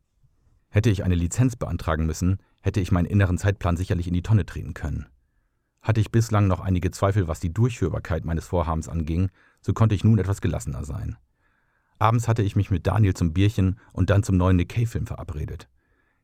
Hätte 0.71 0.91
ich 0.91 1.05
eine 1.05 1.15
Lizenz 1.15 1.57
beantragen 1.57 2.07
müssen, 2.07 2.43
hätte 2.63 2.81
ich 2.81 2.93
meinen 2.93 3.07
inneren 3.07 3.39
Zeitplan 3.39 3.77
sicherlich 3.77 4.07
in 4.07 4.15
die 4.15 4.23
Tonne 4.23 4.47
treten 4.47 4.75
können. 4.75 5.09
Hatte 5.83 6.01
ich 6.01 6.11
bislang 6.11 6.47
noch 6.47 6.61
einige 6.61 6.91
Zweifel, 6.91 7.27
was 7.27 7.41
die 7.41 7.53
Durchführbarkeit 7.53 8.25
meines 8.25 8.47
Vorhabens 8.47 8.89
anging, 8.89 9.31
so 9.61 9.73
konnte 9.73 9.95
ich 9.95 10.05
nun 10.05 10.19
etwas 10.19 10.41
gelassener 10.41 10.85
sein. 10.85 11.17
Abends 12.01 12.29
hatte 12.29 12.43
ich 12.43 12.57
mich 12.57 12.71
mit 12.71 12.87
Daniel 12.87 13.13
zum 13.13 13.35
Bierchen 13.35 13.79
und 13.93 14.09
dann 14.09 14.23
zum 14.23 14.39
neuen 14.39 14.57
Nick 14.57 14.71
Cave-Film 14.71 15.07
verabredet. 15.07 15.69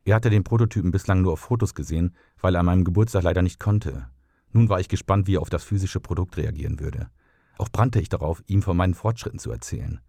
Er 0.07 0.15
hatte 0.15 0.31
den 0.31 0.43
Prototypen 0.43 0.91
bislang 0.91 1.21
nur 1.21 1.35
auf 1.35 1.41
Fotos 1.41 1.75
gesehen, 1.75 2.17
weil 2.41 2.55
er 2.55 2.61
an 2.61 2.67
meinem 2.67 2.85
Geburtstag 2.85 3.23
leider 3.23 3.43
nicht 3.43 3.61
konnte. 3.61 4.09
Nun 4.53 4.71
war 4.71 4.81
ich 4.81 4.89
gespannt, 4.89 5.27
wie 5.27 5.37
er 5.37 5.43
auf 5.43 5.51
das 5.51 5.65
physische 5.65 6.01
Produkt 6.01 6.39
reagieren 6.39 6.81
würde. 6.81 7.11
Auch 7.59 7.69
brannte 7.69 8.01
ich 8.01 8.09
darauf, 8.09 8.43
ihm 8.47 8.63
von 8.63 8.75
meinen 8.75 8.95
Fortschritten 8.95 9.39
zu 9.39 9.51
erzählen. 9.51 10.01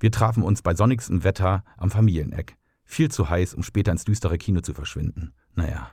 Wir 0.00 0.10
trafen 0.10 0.42
uns 0.42 0.60
bei 0.60 0.74
sonnigstem 0.74 1.22
Wetter 1.22 1.62
am 1.76 1.92
Familieneck. 1.92 2.56
Viel 2.84 3.08
zu 3.08 3.30
heiß, 3.30 3.54
um 3.54 3.62
später 3.62 3.92
ins 3.92 4.04
düstere 4.04 4.38
Kino 4.38 4.60
zu 4.60 4.74
verschwinden. 4.74 5.34
Naja. 5.54 5.92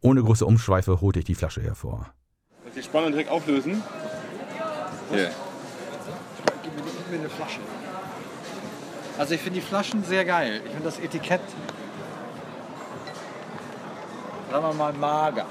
Ohne 0.00 0.24
große 0.24 0.44
Umschweife 0.44 1.00
holte 1.00 1.20
ich 1.20 1.24
die 1.24 1.36
Flasche 1.36 1.62
hervor. 1.62 2.12
Ich 2.66 2.74
die 2.74 2.82
Spannung 2.82 3.12
direkt 3.12 3.30
auflösen? 3.30 3.80
Hier. 5.12 5.30
Gib 6.64 6.74
mir 6.74 7.18
eine 7.20 7.28
Flasche. 7.28 7.60
Also 9.20 9.34
ich 9.34 9.42
finde 9.42 9.60
die 9.60 9.66
Flaschen 9.66 10.02
sehr 10.02 10.24
geil. 10.24 10.62
Ich 10.64 10.70
finde 10.70 10.84
das 10.84 10.98
Etikett, 10.98 11.42
sagen 14.50 14.64
wir 14.64 14.72
mal, 14.72 14.94
mager. 14.94 15.44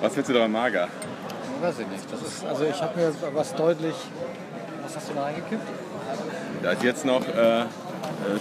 Was 0.00 0.14
willst 0.14 0.30
du 0.30 0.34
daran 0.34 0.52
mager? 0.52 0.86
Weiß 1.60 1.80
ich 1.80 1.88
nicht. 1.88 2.04
Das 2.12 2.22
ist, 2.22 2.44
also 2.44 2.62
ich 2.62 2.80
habe 2.80 2.96
mir 2.96 3.12
was 3.34 3.52
deutlich. 3.56 3.96
Was 4.84 4.94
hast 4.94 5.10
du 5.10 5.14
da 5.14 5.24
reingekippt? 5.24 5.68
Da 6.62 6.70
ist 6.70 6.84
jetzt 6.84 7.04
noch 7.04 7.26
äh, 7.26 7.62
äh, 7.62 7.66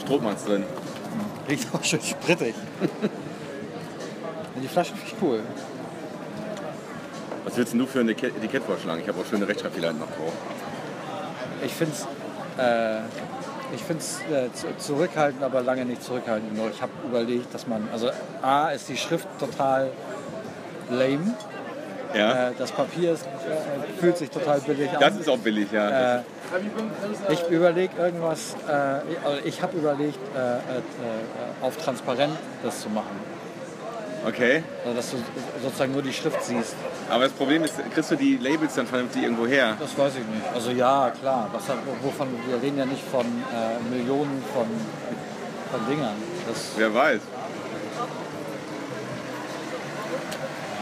Strohmanns 0.05 0.45
drin. 0.45 0.65
Riecht 1.49 1.73
auch 1.73 1.83
schön 1.83 2.01
sprittig. 2.03 2.53
die 4.61 4.67
Flasche 4.67 4.93
finde 4.93 5.07
ich 5.07 5.15
cool. 5.19 5.39
Was 7.43 7.57
willst 7.57 7.73
denn 7.73 7.79
du 7.79 7.87
für 7.87 8.01
ein 8.01 8.09
Etikett 8.09 8.61
vorschlagen? 8.61 9.01
Ich 9.01 9.07
habe 9.07 9.19
auch 9.19 9.25
schöne 9.25 9.47
Rechtschreibfehler 9.47 9.93
noch 9.93 10.05
drauf. 10.05 10.33
Ich 11.65 11.73
finde 11.73 11.95
es 11.95 12.07
äh, 12.63 12.99
ich 13.73 13.83
find's, 13.83 14.19
äh, 14.31 14.49
zurückhaltend, 14.77 15.43
aber 15.43 15.61
lange 15.61 15.85
nicht 15.85 16.03
zurückhaltend 16.03 16.55
genug. 16.55 16.71
Ich 16.73 16.81
habe 16.81 16.91
überlegt, 17.05 17.53
dass 17.53 17.67
man, 17.67 17.87
also 17.91 18.09
A 18.41 18.69
ist 18.69 18.89
die 18.89 18.97
Schrift 18.97 19.27
total 19.39 19.91
lame. 20.89 21.33
Ja. 22.13 22.49
Äh, 22.49 22.51
das 22.57 22.71
Papier 22.71 23.13
ist, 23.13 23.25
äh, 23.25 23.99
fühlt 23.99 24.17
sich 24.17 24.29
total 24.29 24.61
billig 24.61 24.89
an. 24.89 24.99
Das 24.99 25.17
ist 25.17 25.29
auch 25.29 25.37
billig, 25.37 25.71
ja. 25.71 26.17
Äh, 26.17 26.23
ich 27.29 27.43
überlege 27.49 27.93
irgendwas, 28.01 28.55
äh, 28.67 28.71
also 28.71 29.41
ich 29.43 29.61
habe 29.61 29.77
überlegt, 29.77 30.19
äh, 30.35 31.65
auf 31.65 31.75
transparent 31.77 32.37
das 32.63 32.81
zu 32.81 32.89
machen. 32.89 33.36
Okay. 34.27 34.63
Also 34.83 34.95
dass 34.95 35.11
du 35.11 35.17
sozusagen 35.63 35.93
nur 35.93 36.01
die 36.01 36.11
Schrift 36.11 36.43
siehst. 36.43 36.75
Aber 37.09 37.23
das 37.23 37.31
Problem 37.31 37.63
ist, 37.63 37.75
kriegst 37.93 38.11
du 38.11 38.15
die 38.15 38.37
Labels 38.37 38.75
dann 38.75 38.85
vernünftig 38.85 39.23
irgendwo 39.23 39.47
her? 39.47 39.77
Das 39.79 39.97
weiß 39.97 40.13
ich 40.15 40.25
nicht. 40.25 40.53
Also 40.53 40.71
ja, 40.71 41.11
klar. 41.11 41.49
Was, 41.53 41.63
wovon, 42.01 42.27
wir 42.47 42.61
reden 42.61 42.77
ja 42.77 42.85
nicht 42.85 43.03
von 43.09 43.25
äh, 43.25 43.95
Millionen 43.95 44.43
von, 44.53 44.65
von 45.71 45.89
Dingern. 45.89 46.15
Das, 46.47 46.71
Wer 46.75 46.93
weiß. 46.93 47.21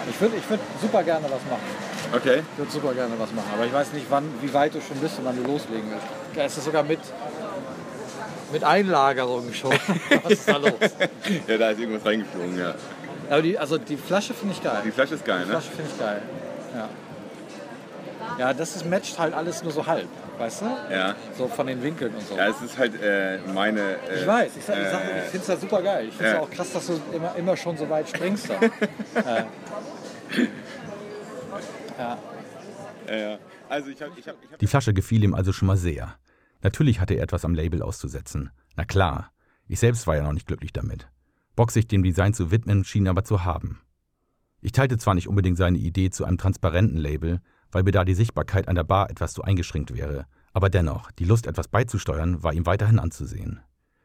Ich 0.09 0.21
würde 0.21 0.37
ich 0.37 0.49
würd 0.49 0.59
super 0.81 1.03
gerne 1.03 1.25
was 1.25 1.31
machen. 1.31 1.85
Okay. 2.13 2.43
Ich 2.53 2.57
würde 2.57 2.71
super 2.71 2.93
gerne 2.93 3.13
was 3.19 3.31
machen. 3.31 3.49
Aber 3.53 3.65
ich 3.65 3.73
weiß 3.73 3.93
nicht, 3.93 4.05
wann, 4.09 4.25
wie 4.41 4.53
weit 4.53 4.73
du 4.73 4.81
schon 4.81 4.97
bist 4.97 5.19
und 5.19 5.25
wann 5.25 5.35
du 5.35 5.43
loslegen 5.43 5.89
willst. 5.89 6.05
Da 6.35 6.45
ist 6.45 6.57
es 6.57 6.65
sogar 6.65 6.83
mit, 6.83 6.99
mit 8.51 8.63
Einlagerung 8.63 9.53
schon. 9.53 9.71
was 10.23 10.31
ist 10.31 10.47
da 10.47 10.57
los? 10.57 10.73
ja, 11.47 11.57
da 11.57 11.69
ist 11.69 11.79
irgendwas 11.79 12.05
reingeflogen, 12.05 12.57
ja. 12.57 12.73
Aber 13.29 13.41
die, 13.41 13.57
also 13.57 13.77
die 13.77 13.97
Flasche 13.97 14.33
finde 14.33 14.53
ich 14.53 14.63
geil. 14.63 14.81
Die 14.85 14.91
Flasche 14.91 15.15
ist 15.15 15.25
geil, 15.25 15.39
die 15.43 15.45
ne? 15.45 15.51
Flasche 15.51 15.71
finde 15.71 15.91
ich 15.91 15.99
geil. 15.99 16.21
Ja. 16.75 16.89
Ja, 18.37 18.53
das 18.53 18.75
ist, 18.75 18.85
matcht 18.85 19.17
halt 19.17 19.33
alles 19.33 19.63
nur 19.63 19.71
so 19.71 19.85
halb, 19.85 20.07
weißt 20.37 20.61
du? 20.61 20.65
Ja. 20.91 21.15
So 21.37 21.47
von 21.47 21.67
den 21.67 21.81
Winkeln 21.81 22.13
und 22.13 22.27
so. 22.27 22.35
Ja, 22.35 22.47
es 22.47 22.61
ist 22.61 22.77
halt 22.77 23.01
äh, 23.01 23.39
meine. 23.53 23.97
Äh, 24.09 24.21
ich 24.21 24.27
weiß, 24.27 24.51
ich, 24.57 24.65
sag, 24.65 24.77
ich, 24.77 24.83
äh, 24.83 25.19
ich 25.25 25.31
finde 25.31 25.43
es 25.43 25.49
halt 25.49 25.61
super 25.61 25.81
geil. 25.81 26.07
Ich 26.09 26.15
finde 26.15 26.31
es 26.31 26.33
ja. 26.33 26.41
auch 26.41 26.49
krass, 26.49 26.73
dass 26.73 26.87
du 26.87 26.99
immer, 27.13 27.35
immer 27.35 27.55
schon 27.55 27.77
so 27.77 27.89
weit 27.89 28.09
springst. 28.09 28.49
Da. 28.49 28.55
äh. 28.63 29.43
Ja. 31.97 32.17
Ja, 33.07 33.15
ja. 33.15 33.37
Also 33.69 33.89
ich 33.89 34.01
hab, 34.01 34.17
ich 34.17 34.27
hab, 34.27 34.35
ich 34.43 34.51
hab 34.51 34.59
Die 34.59 34.67
Flasche 34.67 34.93
gefiel 34.93 35.23
ihm 35.23 35.33
also 35.33 35.53
schon 35.53 35.67
mal 35.67 35.77
sehr. 35.77 36.15
Natürlich 36.61 36.99
hatte 36.99 37.13
er 37.13 37.23
etwas 37.23 37.45
am 37.45 37.53
Label 37.53 37.81
auszusetzen. 37.81 38.51
Na 38.75 38.85
klar, 38.85 39.31
ich 39.67 39.79
selbst 39.79 40.07
war 40.07 40.15
ja 40.15 40.23
noch 40.23 40.33
nicht 40.33 40.47
glücklich 40.47 40.73
damit. 40.73 41.07
Bock 41.55 41.71
sich 41.71 41.87
dem 41.87 42.03
Design 42.03 42.33
zu 42.33 42.51
widmen, 42.51 42.83
schien 42.83 43.07
aber 43.07 43.23
zu 43.23 43.45
haben. 43.45 43.79
Ich 44.61 44.71
teilte 44.71 44.97
zwar 44.97 45.13
nicht 45.13 45.27
unbedingt 45.27 45.57
seine 45.57 45.77
Idee 45.77 46.09
zu 46.09 46.25
einem 46.25 46.37
transparenten 46.37 46.97
Label, 46.97 47.39
weil 47.71 47.83
mir 47.83 47.91
da 47.91 48.03
die 48.03 48.13
Sichtbarkeit 48.13 48.67
an 48.67 48.75
der 48.75 48.83
Bar 48.83 49.09
etwas 49.09 49.33
zu 49.33 49.43
eingeschränkt 49.43 49.93
wäre, 49.93 50.25
aber 50.53 50.69
dennoch, 50.69 51.11
die 51.11 51.25
Lust 51.25 51.47
etwas 51.47 51.67
beizusteuern, 51.67 52.41
war 52.41 52.53
ihm 52.53 52.65
weiterhin 52.65 52.99
anzusehen. 52.99 53.59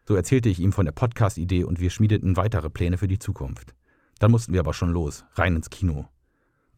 So 0.07 0.17
erzählte 0.17 0.49
ich 0.49 0.59
ihm 0.59 0.73
von 0.73 0.85
der 0.85 0.93
Podcast-Idee 0.93 1.65
und 1.65 1.81
wir 1.81 1.91
schmiedeten 1.91 2.37
weitere 2.37 2.69
Pläne 2.69 2.99
für 2.99 3.09
die 3.09 3.19
Zukunft. 3.19 3.75
Dann 4.19 4.33
mussten 4.33 4.53
wir 4.53 4.61
aber 4.61 4.75
schon 4.75 4.91
los, 4.91 5.25
rein 5.35 5.57
ins 5.57 5.71
Kino. 5.71 6.09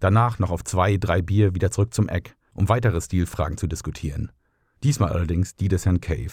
Danach 0.01 0.39
noch 0.39 0.51
auf 0.51 0.65
zwei, 0.65 0.97
drei 0.97 1.23
Bier 1.23 1.55
wieder 1.55 1.71
zurück 1.71 1.95
zum 1.95 2.09
Eck, 2.09 2.37
um 2.53 2.69
weitere 2.69 3.01
Stilfragen 3.01 3.57
zu 3.57 3.67
diskutieren. 3.67 4.33
Diesmal 4.83 5.13
allerdings 5.13 5.57
die 5.57 5.69
des 5.69 5.87
Herrn 5.87 6.01
Cave. 6.01 6.33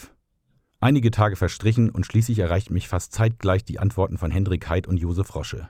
Einige 0.82 1.12
Tage 1.12 1.36
verstrichen 1.36 1.90
und 1.90 2.06
schließlich 2.06 2.40
erreichten 2.40 2.74
mich 2.74 2.88
fast 2.88 3.12
zeitgleich 3.12 3.66
die 3.66 3.80
Antworten 3.80 4.18
von 4.18 4.32
Hendrik 4.32 4.70
Heid 4.70 4.88
und 4.88 4.98
Josef 4.98 5.36
Rosche. 5.36 5.70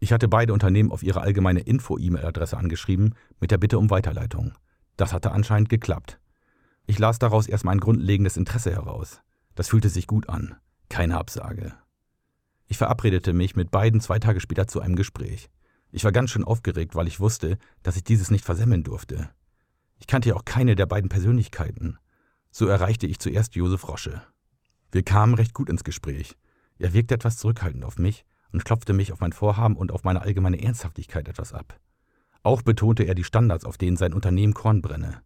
Ich 0.00 0.12
hatte 0.12 0.26
beide 0.26 0.52
Unternehmen 0.52 0.90
auf 0.90 1.04
ihre 1.04 1.20
allgemeine 1.20 1.60
Info-E-Mail-Adresse 1.60 2.56
angeschrieben 2.56 3.14
mit 3.38 3.52
der 3.52 3.58
Bitte 3.58 3.78
um 3.78 3.90
Weiterleitung. 3.90 4.52
Das 4.96 5.12
hatte 5.12 5.30
anscheinend 5.30 5.68
geklappt. 5.68 6.18
Ich 6.86 6.98
las 6.98 7.20
daraus 7.20 7.46
erstmal 7.46 7.76
ein 7.76 7.80
grundlegendes 7.80 8.36
Interesse 8.36 8.72
heraus. 8.72 9.20
Das 9.54 9.68
fühlte 9.68 9.88
sich 9.88 10.08
gut 10.08 10.28
an. 10.28 10.56
Keine 10.88 11.16
Absage. 11.16 11.72
Ich 12.66 12.76
verabredete 12.76 13.32
mich 13.32 13.54
mit 13.54 13.70
beiden 13.70 14.00
zwei 14.00 14.18
Tage 14.18 14.40
später 14.40 14.66
zu 14.66 14.80
einem 14.80 14.96
Gespräch. 14.96 15.48
Ich 15.92 16.02
war 16.02 16.10
ganz 16.10 16.30
schön 16.30 16.44
aufgeregt, 16.44 16.96
weil 16.96 17.06
ich 17.06 17.20
wusste, 17.20 17.56
dass 17.84 17.96
ich 17.96 18.02
dieses 18.02 18.32
nicht 18.32 18.44
versemmeln 18.44 18.82
durfte. 18.82 19.30
Ich 20.00 20.08
kannte 20.08 20.30
ja 20.30 20.34
auch 20.34 20.44
keine 20.44 20.74
der 20.74 20.86
beiden 20.86 21.08
Persönlichkeiten. 21.08 21.98
So 22.56 22.68
erreichte 22.68 23.08
ich 23.08 23.18
zuerst 23.18 23.56
Josef 23.56 23.88
Rosche. 23.88 24.22
Wir 24.92 25.02
kamen 25.02 25.34
recht 25.34 25.54
gut 25.54 25.68
ins 25.68 25.82
Gespräch. 25.82 26.36
Er 26.78 26.92
wirkte 26.92 27.16
etwas 27.16 27.36
zurückhaltend 27.36 27.84
auf 27.84 27.98
mich 27.98 28.24
und 28.52 28.64
klopfte 28.64 28.92
mich 28.92 29.10
auf 29.10 29.18
mein 29.18 29.32
Vorhaben 29.32 29.74
und 29.74 29.90
auf 29.90 30.04
meine 30.04 30.22
allgemeine 30.22 30.62
Ernsthaftigkeit 30.62 31.26
etwas 31.26 31.52
ab. 31.52 31.80
Auch 32.44 32.62
betonte 32.62 33.02
er 33.02 33.16
die 33.16 33.24
Standards, 33.24 33.64
auf 33.64 33.76
denen 33.76 33.96
sein 33.96 34.12
Unternehmen 34.14 34.54
Korn 34.54 34.82
brenne. 34.82 35.20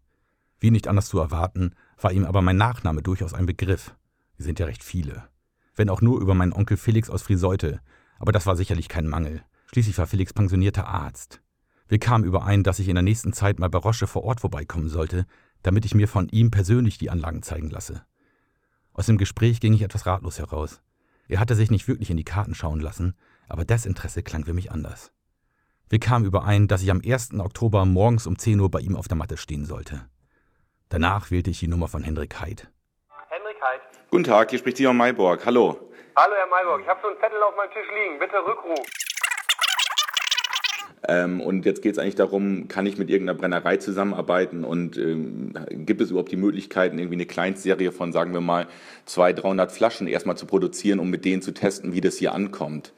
Wie 0.58 0.70
nicht 0.70 0.88
anders 0.88 1.10
zu 1.10 1.18
erwarten, 1.18 1.74
war 2.00 2.12
ihm 2.12 2.24
aber 2.24 2.40
mein 2.40 2.56
Nachname 2.56 3.02
durchaus 3.02 3.34
ein 3.34 3.44
Begriff. 3.44 3.94
Wir 4.38 4.46
sind 4.46 4.58
ja 4.58 4.64
recht 4.64 4.82
viele. 4.82 5.28
Wenn 5.76 5.90
auch 5.90 6.00
nur 6.00 6.22
über 6.22 6.32
meinen 6.32 6.54
Onkel 6.54 6.78
Felix 6.78 7.10
aus 7.10 7.24
Friseute, 7.24 7.82
aber 8.18 8.32
das 8.32 8.46
war 8.46 8.56
sicherlich 8.56 8.88
kein 8.88 9.06
Mangel. 9.06 9.42
Schließlich 9.66 9.98
war 9.98 10.06
Felix 10.06 10.32
pensionierter 10.32 10.86
Arzt. 10.86 11.42
Wir 11.88 11.98
kamen 11.98 12.24
überein, 12.24 12.62
dass 12.62 12.78
ich 12.78 12.88
in 12.88 12.94
der 12.94 13.02
nächsten 13.02 13.34
Zeit 13.34 13.58
mal 13.58 13.68
bei 13.68 13.78
Rosche 13.78 14.06
vor 14.06 14.24
Ort 14.24 14.40
vorbeikommen 14.40 14.88
sollte, 14.88 15.26
damit 15.62 15.84
ich 15.84 15.94
mir 15.94 16.08
von 16.08 16.28
ihm 16.28 16.50
persönlich 16.50 16.98
die 16.98 17.10
Anlagen 17.10 17.42
zeigen 17.42 17.70
lasse. 17.70 18.04
Aus 18.92 19.06
dem 19.06 19.18
Gespräch 19.18 19.60
ging 19.60 19.74
ich 19.74 19.82
etwas 19.82 20.06
ratlos 20.06 20.38
heraus. 20.38 20.80
Er 21.28 21.40
hatte 21.40 21.54
sich 21.54 21.70
nicht 21.70 21.88
wirklich 21.88 22.10
in 22.10 22.16
die 22.16 22.24
Karten 22.24 22.54
schauen 22.54 22.80
lassen, 22.80 23.14
aber 23.48 23.64
Desinteresse 23.64 24.22
klang 24.22 24.44
für 24.44 24.54
mich 24.54 24.72
anders. 24.72 25.12
Wir 25.90 26.00
kamen 26.00 26.24
überein, 26.24 26.68
dass 26.68 26.82
ich 26.82 26.90
am 26.90 27.00
1. 27.04 27.34
Oktober 27.38 27.84
morgens 27.84 28.26
um 28.26 28.38
10 28.38 28.60
Uhr 28.60 28.70
bei 28.70 28.80
ihm 28.80 28.96
auf 28.96 29.08
der 29.08 29.16
Matte 29.16 29.36
stehen 29.36 29.64
sollte. 29.64 30.08
Danach 30.88 31.30
wählte 31.30 31.50
ich 31.50 31.60
die 31.60 31.68
Nummer 31.68 31.88
von 31.88 32.02
Hendrik 32.02 32.40
Heid. 32.40 32.68
Hendrik 33.28 33.56
Heid. 33.62 33.80
Guten 34.10 34.24
Tag, 34.24 34.50
hier 34.50 34.58
spricht 34.58 34.78
Simon 34.78 34.96
Mayborg. 34.96 35.44
Hallo. 35.44 35.78
Hallo, 36.16 36.34
Herr 36.34 36.46
Mayborg. 36.48 36.82
Ich 36.82 36.88
habe 36.88 37.00
so 37.02 37.08
einen 37.08 37.20
Zettel 37.20 37.42
auf 37.42 37.54
meinem 37.56 37.70
Tisch 37.70 37.88
liegen. 37.94 38.18
Bitte 38.18 38.36
Rückruf. 38.36 38.86
Ähm, 41.06 41.40
und 41.40 41.64
jetzt 41.64 41.82
geht 41.82 41.92
es 41.92 41.98
eigentlich 41.98 42.16
darum, 42.16 42.66
kann 42.68 42.86
ich 42.86 42.98
mit 42.98 43.08
irgendeiner 43.10 43.38
Brennerei 43.38 43.76
zusammenarbeiten 43.76 44.64
und 44.64 44.96
ähm, 44.96 45.52
gibt 45.70 46.00
es 46.00 46.10
überhaupt 46.10 46.32
die 46.32 46.36
Möglichkeiten, 46.36 46.98
irgendwie 46.98 47.16
eine 47.16 47.26
Kleinstserie 47.26 47.92
von, 47.92 48.12
sagen 48.12 48.32
wir 48.32 48.40
mal, 48.40 48.66
200, 49.06 49.44
300 49.44 49.72
Flaschen 49.72 50.06
erstmal 50.08 50.36
zu 50.36 50.46
produzieren, 50.46 50.98
um 50.98 51.08
mit 51.10 51.24
denen 51.24 51.42
zu 51.42 51.52
testen, 51.52 51.92
wie 51.92 52.00
das 52.00 52.16
hier 52.16 52.32
ankommt? 52.34 52.92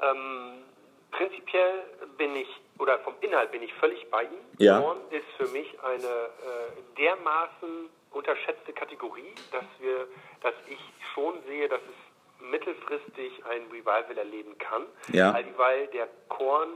Ähm, 0.00 0.62
prinzipiell 1.10 1.72
bin 2.16 2.36
ich, 2.36 2.48
oder 2.78 2.98
vom 3.00 3.14
Inhalt 3.20 3.50
bin 3.50 3.62
ich 3.62 3.72
völlig 3.74 4.06
bei 4.10 4.22
Ihnen. 4.22 4.46
Ja. 4.58 4.80
Korn 4.80 4.98
ist 5.10 5.26
für 5.36 5.48
mich 5.52 5.66
eine 5.82 5.96
äh, 6.04 6.98
dermaßen 6.98 7.88
unterschätzte 8.12 8.72
Kategorie, 8.72 9.34
dass, 9.52 9.64
wir, 9.80 10.06
dass 10.42 10.54
ich 10.68 10.78
schon 11.14 11.34
sehe, 11.48 11.68
dass 11.68 11.80
es 11.80 12.48
mittelfristig 12.50 13.32
ein 13.50 13.62
Revival 13.72 14.16
erleben 14.16 14.56
kann, 14.58 14.82
Ja. 15.12 15.34
weil, 15.34 15.44
weil 15.56 15.86
der 15.88 16.08
Korn 16.28 16.68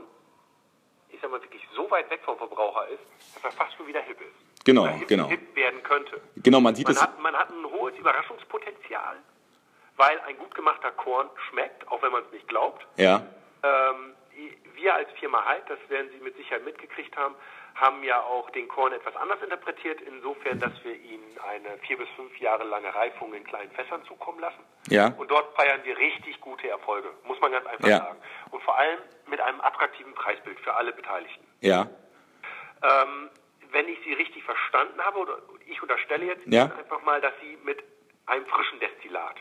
ich 1.13 1.21
sag 1.21 1.31
mal, 1.31 1.41
wirklich 1.41 1.65
so 1.75 1.89
weit 1.91 2.09
weg 2.09 2.21
vom 2.25 2.37
Verbraucher 2.37 2.87
ist, 2.89 3.03
dass 3.35 3.43
er 3.45 3.51
fast 3.51 3.73
schon 3.75 3.87
wieder 3.87 4.01
hip 4.01 4.19
ist. 4.19 4.65
Genau, 4.65 4.87
hip, 4.87 5.07
genau. 5.07 5.27
hip 5.27 5.55
werden 5.55 5.81
könnte. 5.83 6.21
Genau, 6.37 6.59
man 6.59 6.75
sieht 6.75 6.87
Man 6.87 6.95
es. 6.95 7.01
hat, 7.01 7.19
man 7.19 7.35
hat 7.35 7.49
ein 7.49 7.65
hohes 7.71 7.95
Überraschungspotenzial, 7.97 9.17
weil 9.97 10.19
ein 10.21 10.37
gut 10.37 10.53
gemachter 10.55 10.91
Korn 10.91 11.29
schmeckt, 11.49 11.87
auch 11.89 12.01
wenn 12.01 12.11
man 12.11 12.23
es 12.23 12.31
nicht 12.31 12.47
glaubt. 12.47 12.85
Ja, 12.97 13.25
Ähm, 13.63 14.13
wir 14.75 14.95
als 14.95 15.09
Firma 15.19 15.43
Halt, 15.45 15.63
das 15.69 15.79
werden 15.89 16.09
Sie 16.11 16.23
mit 16.23 16.35
Sicherheit 16.37 16.63
mitgekriegt 16.65 17.15
haben, 17.17 17.35
haben 17.75 18.03
ja 18.03 18.21
auch 18.21 18.49
den 18.51 18.67
Korn 18.67 18.93
etwas 18.93 19.15
anders 19.15 19.41
interpretiert, 19.41 19.99
insofern, 20.01 20.59
dass 20.59 20.71
wir 20.83 20.95
ihnen 20.95 21.23
eine 21.49 21.77
vier 21.79 21.97
bis 21.97 22.07
fünf 22.15 22.37
Jahre 22.37 22.63
lange 22.63 22.93
Reifung 22.93 23.33
in 23.33 23.43
kleinen 23.43 23.71
Fässern 23.71 24.03
zukommen 24.05 24.39
lassen. 24.39 24.63
Ja. 24.89 25.07
Und 25.17 25.31
dort 25.31 25.55
feiern 25.55 25.81
wir 25.83 25.97
richtig 25.97 26.39
gute 26.41 26.67
Erfolge, 26.69 27.09
muss 27.23 27.39
man 27.41 27.51
ganz 27.51 27.65
einfach 27.65 27.87
Ja. 27.87 27.97
sagen. 27.97 28.19
Und 28.51 28.61
vor 28.63 28.77
allem 28.77 28.99
mit 29.27 29.41
einem 29.41 29.59
attraktiven 29.61 30.13
Preisbild 30.13 30.59
für 30.59 30.73
alle 30.75 30.91
Beteiligten. 30.93 31.45
Ja. 31.61 31.87
Ähm, 32.83 33.29
wenn 33.71 33.87
ich 33.87 33.97
Sie 34.05 34.13
richtig 34.13 34.43
verstanden 34.43 35.01
habe, 35.01 35.17
oder 35.19 35.37
ich 35.65 35.81
unterstelle 35.81 36.25
jetzt 36.25 36.43
Ja. 36.45 36.65
Einfach 36.65 37.01
mal, 37.03 37.19
dass 37.21 37.33
Sie 37.41 37.57
mit 37.63 37.83
einem 38.27 38.45
frischen 38.45 38.79
Destillat 38.79 39.35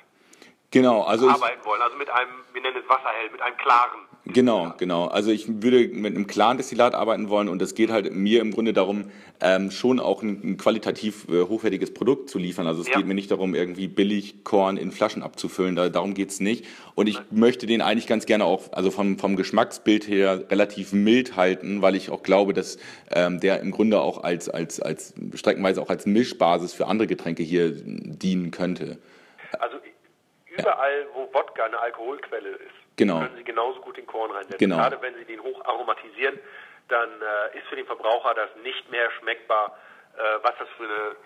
Genau, 0.71 1.03
also 1.03 1.29
arbeiten 1.29 1.63
wollen, 1.67 1.83
also 1.83 1.97
mit 1.99 2.09
einem, 2.09 2.45
wir 2.55 2.63
nennen 2.63 2.83
es 2.83 2.89
Wasserhell, 2.89 3.29
mit 3.29 3.43
einem 3.43 3.59
klaren. 3.59 4.09
Genau, 4.25 4.73
genau. 4.79 5.07
Also 5.07 5.33
ich 5.33 5.63
würde 5.63 5.89
mit 5.89 6.15
einem 6.15 6.29
klaren 6.29 6.57
Destillat 6.57 6.95
arbeiten 6.95 7.29
wollen 7.29 7.49
und 7.49 7.61
es 7.61 7.75
geht 7.75 7.91
halt 7.91 8.13
mir 8.15 8.41
im 8.41 8.53
Grunde 8.53 8.73
darum, 8.73 9.11
ähm, 9.41 9.73
schon 9.73 9.99
auch 9.99 10.23
ein, 10.23 10.41
ein 10.45 10.57
qualitativ 10.57 11.27
äh, 11.29 11.43
hochwertiges 11.43 11.93
Produkt 11.93 12.31
zu 12.31 12.39
liefern. 12.39 12.69
Also 12.69 12.83
es 12.83 12.89
Ja. 12.89 12.99
geht 12.99 13.07
mir 13.07 13.15
nicht 13.15 13.33
darum, 13.33 13.57
irgendwie 13.57 13.89
billig 13.89 14.45
Korn 14.45 14.77
in 14.77 14.93
Flaschen 14.93 15.25
abzufüllen. 15.25 15.75
Da, 15.75 15.89
darum 15.89 16.15
geht's 16.15 16.39
nicht. 16.39 16.65
Und 16.95 17.09
ich 17.09 17.19
möchte 17.33 17.67
den 17.67 17.83
eigentlich 17.83 18.07
ganz 18.07 18.25
gerne 18.25 18.45
auch, 18.45 18.73
also 18.73 18.93
vom, 18.93 19.19
vom 19.19 19.35
Geschmacksbild 19.35 20.07
her 20.07 20.45
relativ 20.51 20.93
mild 20.93 21.35
halten, 21.35 21.83
weil 21.83 21.97
ich 21.97 22.11
auch 22.11 22.23
glaube, 22.23 22.53
dass 22.53 22.79
ähm, 23.11 23.41
der 23.41 23.59
im 23.61 23.73
Grunde 23.73 24.01
auch 24.01 24.23
als, 24.23 24.49
als, 24.49 24.81
als 24.81 25.15
streckenweise 25.35 25.83
auch 25.83 25.91
als 25.91 26.07
Mischbasis 26.07 26.73
für 26.73 26.87
andere 26.87 27.09
Getränke 27.09 27.43
hier 27.43 27.73
dienen 27.73 28.53
könnte. 28.53 28.99
Also 29.59 29.79
überall, 30.47 31.07
wo 31.15 31.23
Wodka 31.37 31.65
eine 31.65 31.81
Alkoholquelle 31.81 32.51
ist, 32.51 32.82
Genau. 32.97 33.21
können 33.21 33.37
Sie 33.37 33.45
genauso 33.45 33.81
gut 33.81 33.97
den 33.97 34.07
Korn 34.07 34.31
reinsetzen. 34.31 34.59
Genau. 34.59 34.77
Gerade 34.77 35.01
wenn 35.01 35.15
Sie 35.17 35.25
den 35.25 35.43
hoch 35.43 35.65
aromatisieren, 35.65 36.39
dann 36.89 37.09
äh, 37.09 37.59
ist 37.59 37.67
für 37.69 37.77
den 37.77 37.87
Verbraucher 37.87 38.35
das 38.35 38.51
nicht 38.63 38.91
mehr 38.91 39.11
schmeckbar, 39.19 39.77
äh, 40.17 40.21
was 40.43 40.53
das 40.59 40.69
für 40.77 40.85
eine 40.85 41.17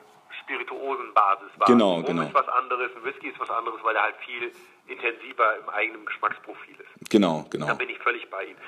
Spirituosenbasis 0.42 1.50
war. 1.56 1.66
Genau, 1.66 1.94
Rum 1.94 2.04
genau. 2.04 2.22
ist 2.22 2.34
was 2.34 2.48
anderes, 2.48 2.90
ein 2.94 3.04
Whisky 3.04 3.28
ist 3.28 3.40
was 3.40 3.50
anderes, 3.50 3.82
weil 3.82 3.96
er 3.96 4.02
halt 4.02 4.16
viel 4.24 4.52
intensiver 4.86 5.56
im 5.56 5.68
eigenen 5.68 6.06
Geschmacksprofil 6.06 6.76
ist. 6.78 7.10
Genau, 7.10 7.46
genau. 7.50 7.66
Da 7.66 7.74
bin 7.74 7.88
ich 7.88 7.98
völlig 7.98 8.28
bei 8.30 8.44
Ihnen. 8.44 8.58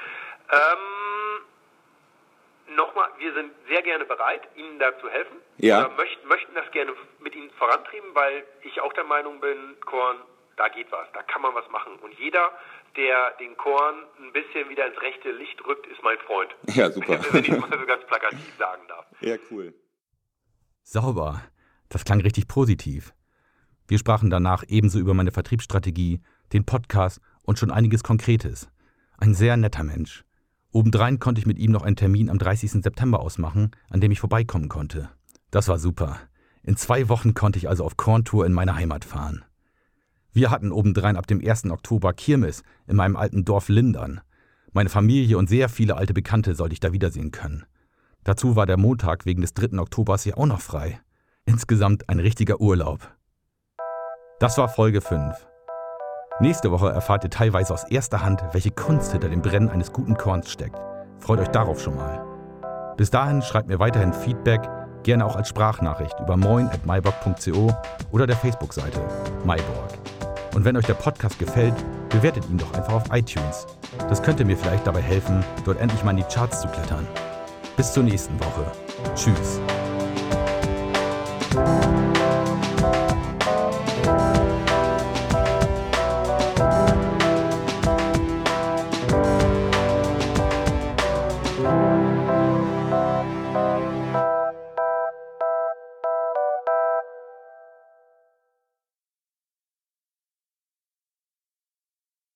Ähm, 0.50 1.18
Nochmal, 2.76 3.08
wir 3.16 3.32
sind 3.32 3.50
sehr 3.66 3.80
gerne 3.80 4.04
bereit, 4.04 4.42
Ihnen 4.54 4.78
da 4.78 4.96
zu 4.98 5.08
helfen. 5.08 5.36
Ja. 5.56 5.86
Oder 5.86 5.96
möchten, 5.96 6.28
möchten 6.28 6.54
das 6.54 6.70
gerne 6.70 6.92
mit 7.18 7.34
Ihnen 7.34 7.50
vorantrieben, 7.52 8.14
weil 8.14 8.44
ich 8.62 8.80
auch 8.82 8.92
der 8.92 9.04
Meinung 9.04 9.40
bin, 9.40 9.76
Korn, 9.86 10.18
da 10.56 10.68
geht 10.68 10.92
was, 10.92 11.10
da 11.12 11.22
kann 11.22 11.40
man 11.40 11.54
was 11.54 11.68
machen. 11.70 11.98
Und 12.02 12.12
jeder, 12.18 12.52
der 12.98 13.30
den 13.40 13.56
Korn 13.56 13.94
ein 14.20 14.32
bisschen 14.32 14.68
wieder 14.68 14.86
ins 14.86 15.00
rechte 15.00 15.30
Licht 15.30 15.64
rückt, 15.64 15.86
ist 15.86 16.02
mein 16.02 16.18
Freund. 16.26 16.50
Ja, 16.76 16.90
super. 16.90 17.20
Wenn 17.32 17.44
ich 17.44 17.50
mal 17.50 17.70
so 17.70 17.86
ganz 17.86 18.04
plakativ 18.06 18.56
sagen 18.58 18.82
darf. 18.88 19.06
Ja, 19.20 19.36
cool. 19.50 19.72
Sauber. 20.82 21.42
Das 21.88 22.04
klang 22.04 22.20
richtig 22.20 22.48
positiv. 22.48 23.14
Wir 23.86 23.98
sprachen 23.98 24.28
danach 24.28 24.64
ebenso 24.68 24.98
über 24.98 25.14
meine 25.14 25.30
Vertriebsstrategie, 25.30 26.20
den 26.52 26.66
Podcast 26.66 27.20
und 27.44 27.58
schon 27.58 27.70
einiges 27.70 28.02
Konkretes. 28.02 28.68
Ein 29.16 29.32
sehr 29.32 29.56
netter 29.56 29.84
Mensch. 29.84 30.24
Obendrein 30.72 31.18
konnte 31.18 31.40
ich 31.40 31.46
mit 31.46 31.58
ihm 31.58 31.70
noch 31.72 31.82
einen 31.82 31.96
Termin 31.96 32.28
am 32.28 32.38
30. 32.38 32.82
September 32.82 33.20
ausmachen, 33.20 33.70
an 33.88 34.00
dem 34.00 34.12
ich 34.12 34.20
vorbeikommen 34.20 34.68
konnte. 34.68 35.08
Das 35.50 35.68
war 35.68 35.78
super. 35.78 36.20
In 36.62 36.76
zwei 36.76 37.08
Wochen 37.08 37.32
konnte 37.32 37.58
ich 37.58 37.68
also 37.68 37.84
auf 37.84 37.96
Korntour 37.96 38.44
in 38.44 38.52
meine 38.52 38.74
Heimat 38.74 39.04
fahren. 39.06 39.44
Wir 40.32 40.50
hatten 40.50 40.72
obendrein 40.72 41.16
ab 41.16 41.26
dem 41.26 41.40
1. 41.44 41.66
Oktober 41.70 42.12
Kirmes 42.12 42.62
in 42.86 42.96
meinem 42.96 43.16
alten 43.16 43.44
Dorf 43.44 43.68
Lindern. 43.68 44.20
Meine 44.72 44.88
Familie 44.88 45.38
und 45.38 45.48
sehr 45.48 45.68
viele 45.68 45.96
alte 45.96 46.14
Bekannte 46.14 46.54
sollte 46.54 46.74
ich 46.74 46.80
da 46.80 46.92
wiedersehen 46.92 47.30
können. 47.30 47.64
Dazu 48.24 48.56
war 48.56 48.66
der 48.66 48.76
Montag 48.76 49.24
wegen 49.26 49.40
des 49.40 49.54
3. 49.54 49.78
Oktobers 49.78 50.24
ja 50.24 50.36
auch 50.36 50.46
noch 50.46 50.60
frei. 50.60 51.00
Insgesamt 51.46 52.08
ein 52.08 52.20
richtiger 52.20 52.60
Urlaub. 52.60 53.10
Das 54.38 54.58
war 54.58 54.68
Folge 54.68 55.00
5. 55.00 55.34
Nächste 56.40 56.70
Woche 56.70 56.90
erfahrt 56.90 57.24
ihr 57.24 57.30
teilweise 57.30 57.74
aus 57.74 57.84
erster 57.84 58.22
Hand, 58.22 58.44
welche 58.52 58.70
Kunst 58.70 59.10
hinter 59.12 59.28
dem 59.28 59.42
Brennen 59.42 59.70
eines 59.70 59.92
guten 59.92 60.16
Korns 60.16 60.52
steckt. 60.52 60.78
Freut 61.18 61.40
euch 61.40 61.48
darauf 61.48 61.80
schon 61.80 61.96
mal. 61.96 62.94
Bis 62.96 63.10
dahin 63.10 63.42
schreibt 63.42 63.68
mir 63.68 63.80
weiterhin 63.80 64.12
Feedback, 64.12 64.60
gerne 65.02 65.24
auch 65.24 65.36
als 65.36 65.48
Sprachnachricht 65.48 66.20
über 66.20 66.36
moin.myborg.co 66.36 67.74
oder 68.12 68.26
der 68.26 68.36
Facebook-Seite 68.36 69.00
myborg. 69.44 70.17
Und 70.58 70.64
wenn 70.64 70.76
euch 70.76 70.86
der 70.86 70.94
Podcast 70.94 71.38
gefällt, 71.38 71.76
bewertet 72.08 72.44
ihn 72.50 72.58
doch 72.58 72.74
einfach 72.74 72.92
auf 72.92 73.04
iTunes. 73.12 73.64
Das 74.08 74.20
könnte 74.20 74.44
mir 74.44 74.56
vielleicht 74.56 74.88
dabei 74.88 75.00
helfen, 75.00 75.44
dort 75.64 75.78
endlich 75.78 76.02
mal 76.02 76.10
in 76.10 76.16
die 76.16 76.24
Charts 76.24 76.62
zu 76.62 76.66
klettern. 76.66 77.06
Bis 77.76 77.92
zur 77.92 78.02
nächsten 78.02 78.40
Woche. 78.40 78.66
Tschüss. 79.14 79.60